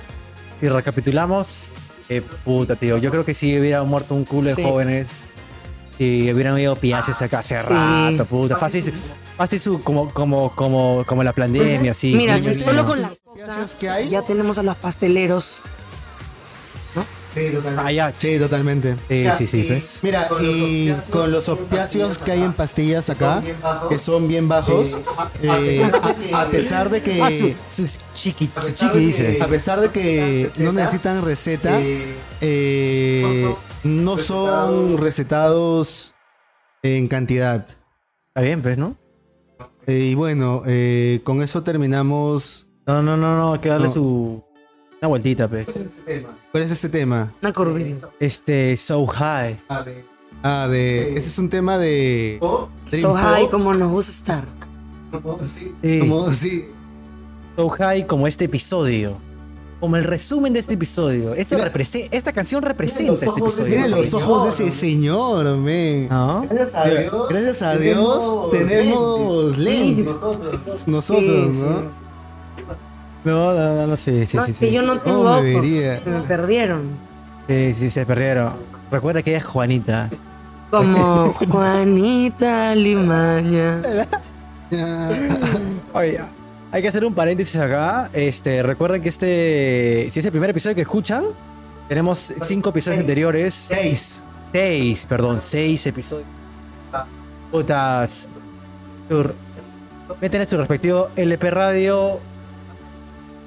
[0.57, 1.69] si recapitulamos,
[2.17, 2.97] eh, puta, tío.
[2.97, 4.63] Yo creo que si hubiera muerto un culo de Sí.
[4.63, 5.29] jóvenes
[5.97, 7.67] y hubieran habido piaces acá hace Sí.
[7.69, 8.57] rato, puta.
[8.57, 8.93] Fácil,
[9.37, 12.13] fácil su, como, como, como, como la pandemia, así.
[12.13, 14.09] Mira, si solo con la coca ¿Piensas que hay?
[14.09, 15.61] ya tenemos a los pasteleros.
[17.77, 18.13] Ah, ya.
[18.15, 18.95] Sí, totalmente.
[19.07, 19.99] Sí, sí, sí, pues.
[20.03, 23.41] Mira, y con los opiáceos que hay en pastillas acá,
[23.89, 24.97] que son bien bajos,
[25.41, 25.89] eh,
[26.33, 27.21] a, a pesar de que...
[27.21, 29.41] Ah, su, su chiqui, su chiqui dices.
[29.41, 31.79] A pesar de que no necesitan receta,
[32.41, 33.53] eh,
[33.83, 36.13] no son recetados
[36.83, 37.65] en cantidad.
[38.29, 38.97] Está bien, pues, ¿no?
[39.87, 42.67] Eh, y bueno, eh, con eso terminamos.
[42.85, 43.93] No, no, no, no, hay que darle No.
[43.93, 44.43] su.
[45.01, 45.65] Una vueltita, pues.
[46.51, 47.31] ¿Cuál es ese tema?
[47.41, 48.07] Una curvita.
[48.19, 49.59] Este, So High.
[50.43, 51.15] Ah, de.
[51.15, 52.37] Ese es un tema de.
[52.39, 53.51] Dream So high Pop.
[53.51, 54.45] como nos gusta estar.
[55.81, 55.99] Sí.
[56.01, 56.65] Como, sí.
[57.55, 59.17] So High como este episodio.
[59.79, 61.33] Como el resumen de este episodio.
[61.33, 61.71] Eso Mira.
[61.73, 63.47] represe- esta canción representa este Mira
[63.87, 63.87] episodio.
[63.87, 66.09] los ojos de ese señor, men.
[66.09, 66.45] ¿No?
[66.47, 67.27] Gracias a Dios.
[67.29, 70.13] Gracias a Dios tenemos lentes.
[70.85, 72.10] Nosotros, Sí, ¿no?
[73.23, 74.51] No, no, no, no, sí, sí, No, sí.
[74.51, 74.73] es que sí.
[74.73, 75.65] yo no tengo me ojos.
[75.65, 76.83] Se me perdieron.
[77.47, 78.53] Sí, sí, se perdieron.
[78.91, 80.09] Recuerda que ella es Juanita.
[80.69, 83.81] Como Juanita Limaña.
[85.93, 86.19] Oye,
[86.71, 88.09] hay que hacer un paréntesis acá.
[88.13, 91.23] Este, recuerden que este, si es el primer episodio que escuchan,
[91.89, 93.53] tenemos cinco episodios anteriores.
[93.53, 94.23] Seis.
[94.51, 96.25] Seis, perdón, seis episodios.
[97.51, 98.27] Putas.
[100.21, 102.19] Meten en su respectivo LP Radio.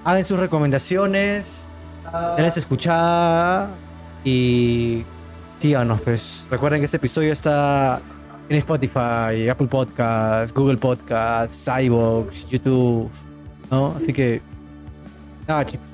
[0.05, 1.71] Hagan sus recomendaciones.
[2.37, 3.71] Denle su escuchada.
[4.25, 5.05] Y
[5.59, 6.47] síganos, pues.
[6.51, 8.01] Recuerden que este episodio está
[8.49, 13.11] en Spotify, Apple Podcasts, Google Podcasts, iVoox, YouTube.
[13.71, 13.95] ¿No?
[13.97, 14.43] Así que.
[15.49, 15.87] Nada, chicos.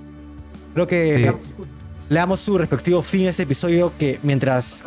[0.74, 1.34] Creo que
[2.08, 4.84] le damos su respectivo fin a este episodio que mientras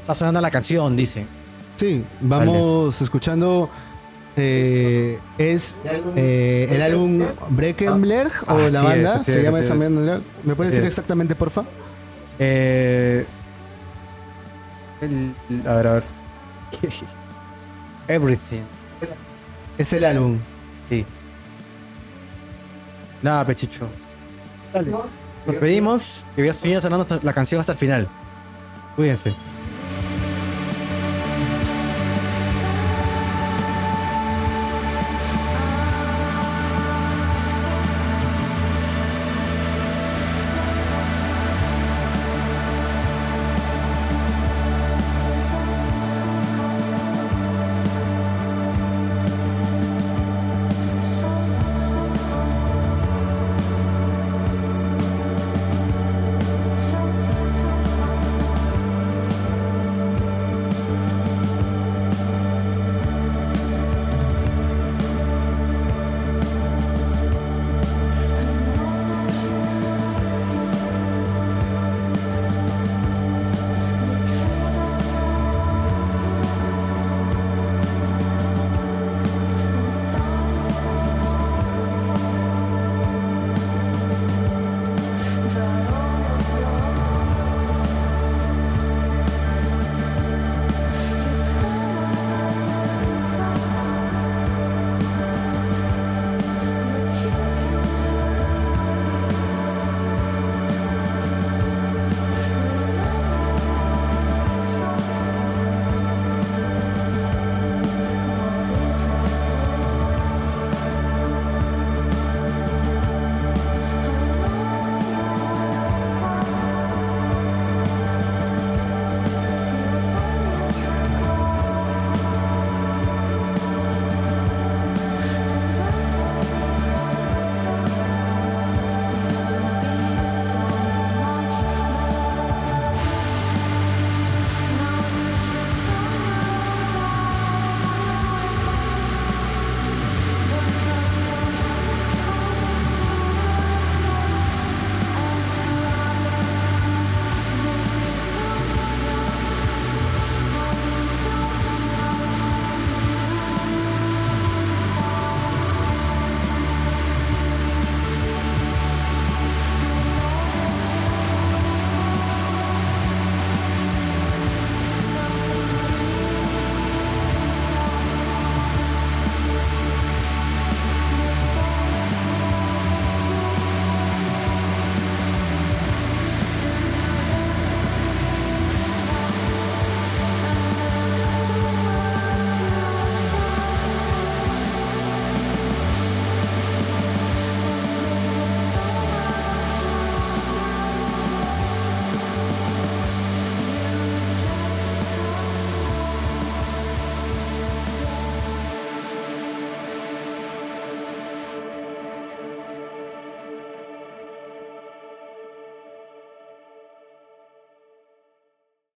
[0.00, 1.26] está sonando la canción, dice.
[1.76, 3.68] Sí, vamos escuchando.
[4.36, 5.74] Eh, es
[6.14, 9.24] eh, el álbum Breckenberg o Así la banda.
[9.24, 9.78] se es, llama esa es.
[9.80, 10.20] banda.
[10.44, 10.90] ¿Me puedes decir es.
[10.90, 11.64] exactamente, porfa?
[12.38, 13.24] Eh,
[15.00, 15.34] el-
[15.66, 16.02] a ver, a ver.
[18.08, 18.62] Everything.
[19.78, 20.38] Es el álbum.
[20.88, 21.04] Sí.
[23.22, 23.88] Nada, pechicho.
[24.72, 24.90] Dale.
[24.90, 28.08] Nos pedimos que voy a seguir sonando la canción hasta el final.
[28.96, 29.34] Cuídense.